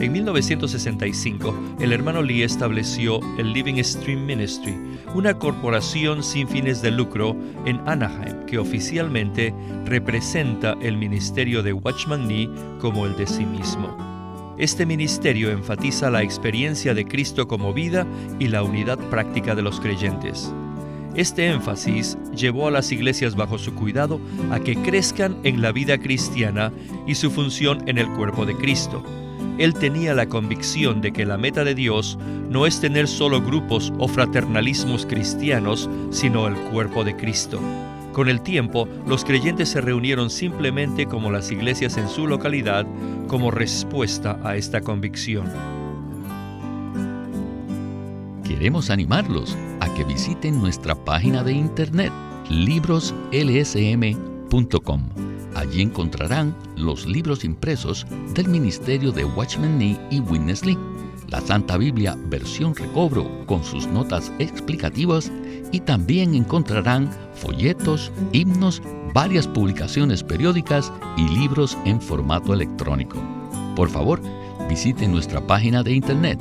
En 0.00 0.10
1965, 0.12 1.76
el 1.78 1.92
hermano 1.92 2.20
Lee 2.20 2.42
estableció 2.42 3.20
el 3.38 3.52
Living 3.52 3.82
Stream 3.82 4.26
Ministry, 4.26 4.74
una 5.14 5.38
corporación 5.38 6.24
sin 6.24 6.48
fines 6.48 6.82
de 6.82 6.90
lucro 6.90 7.36
en 7.64 7.80
Anaheim 7.86 8.44
que 8.46 8.58
oficialmente 8.58 9.54
representa 9.84 10.76
el 10.82 10.96
ministerio 10.96 11.62
de 11.62 11.72
Watchman 11.72 12.26
Nee 12.26 12.50
como 12.80 13.06
el 13.06 13.16
de 13.16 13.26
sí 13.26 13.46
mismo. 13.46 13.96
Este 14.58 14.84
ministerio 14.84 15.50
enfatiza 15.50 16.10
la 16.10 16.22
experiencia 16.22 16.92
de 16.92 17.04
Cristo 17.04 17.46
como 17.46 17.72
vida 17.72 18.04
y 18.40 18.48
la 18.48 18.64
unidad 18.64 18.98
práctica 19.10 19.54
de 19.54 19.62
los 19.62 19.78
creyentes. 19.80 20.52
Este 21.14 21.46
énfasis 21.46 22.18
llevó 22.34 22.66
a 22.66 22.72
las 22.72 22.90
iglesias 22.90 23.36
bajo 23.36 23.58
su 23.58 23.74
cuidado 23.74 24.20
a 24.50 24.58
que 24.58 24.74
crezcan 24.74 25.36
en 25.44 25.62
la 25.62 25.70
vida 25.70 25.98
cristiana 25.98 26.72
y 27.06 27.14
su 27.14 27.30
función 27.30 27.88
en 27.88 27.98
el 27.98 28.08
cuerpo 28.08 28.44
de 28.44 28.56
Cristo. 28.56 29.04
Él 29.58 29.74
tenía 29.74 30.14
la 30.14 30.26
convicción 30.26 31.00
de 31.00 31.12
que 31.12 31.24
la 31.24 31.38
meta 31.38 31.64
de 31.64 31.74
Dios 31.74 32.18
no 32.50 32.66
es 32.66 32.80
tener 32.80 33.06
solo 33.06 33.40
grupos 33.40 33.92
o 33.98 34.08
fraternalismos 34.08 35.06
cristianos, 35.06 35.88
sino 36.10 36.48
el 36.48 36.54
cuerpo 36.54 37.04
de 37.04 37.14
Cristo. 37.16 37.60
Con 38.12 38.28
el 38.28 38.42
tiempo, 38.42 38.88
los 39.06 39.24
creyentes 39.24 39.70
se 39.70 39.80
reunieron 39.80 40.30
simplemente 40.30 41.06
como 41.06 41.32
las 41.32 41.50
iglesias 41.50 41.96
en 41.96 42.08
su 42.08 42.28
localidad 42.28 42.86
como 43.26 43.50
respuesta 43.50 44.38
a 44.44 44.56
esta 44.56 44.80
convicción. 44.80 45.46
Queremos 48.44 48.90
animarlos 48.90 49.56
a 49.80 49.92
que 49.94 50.04
visiten 50.04 50.60
nuestra 50.60 50.94
página 50.94 51.42
de 51.42 51.54
internet 51.54 52.12
libroslsm.com. 52.48 55.08
Allí 55.54 55.82
encontrarán 55.82 56.54
los 56.84 57.06
libros 57.06 57.44
impresos 57.44 58.06
del 58.34 58.48
Ministerio 58.48 59.12
de 59.12 59.24
Watchman 59.24 59.78
Nee 59.78 59.98
y 60.10 60.20
Witness 60.20 60.64
Lee, 60.64 60.78
la 61.28 61.40
Santa 61.40 61.76
Biblia 61.76 62.16
versión 62.26 62.74
recobro 62.74 63.28
con 63.46 63.62
sus 63.64 63.86
notas 63.86 64.32
explicativas 64.38 65.30
y 65.72 65.80
también 65.80 66.34
encontrarán 66.34 67.10
folletos, 67.34 68.12
himnos, 68.32 68.82
varias 69.12 69.48
publicaciones 69.48 70.22
periódicas 70.22 70.92
y 71.16 71.28
libros 71.28 71.76
en 71.84 72.00
formato 72.00 72.54
electrónico. 72.54 73.18
Por 73.74 73.88
favor, 73.88 74.20
visite 74.68 75.08
nuestra 75.08 75.44
página 75.46 75.82
de 75.82 75.94
internet 75.94 76.38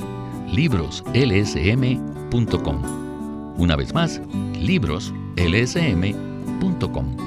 libroslsm.com. 0.51 2.81
Una 3.57 3.75
vez 3.75 3.93
más, 3.93 4.21
libroslsm.com 4.59 7.17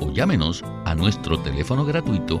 o 0.00 0.10
llámenos 0.12 0.64
a 0.84 0.94
nuestro 0.94 1.38
teléfono 1.40 1.84
gratuito 1.84 2.40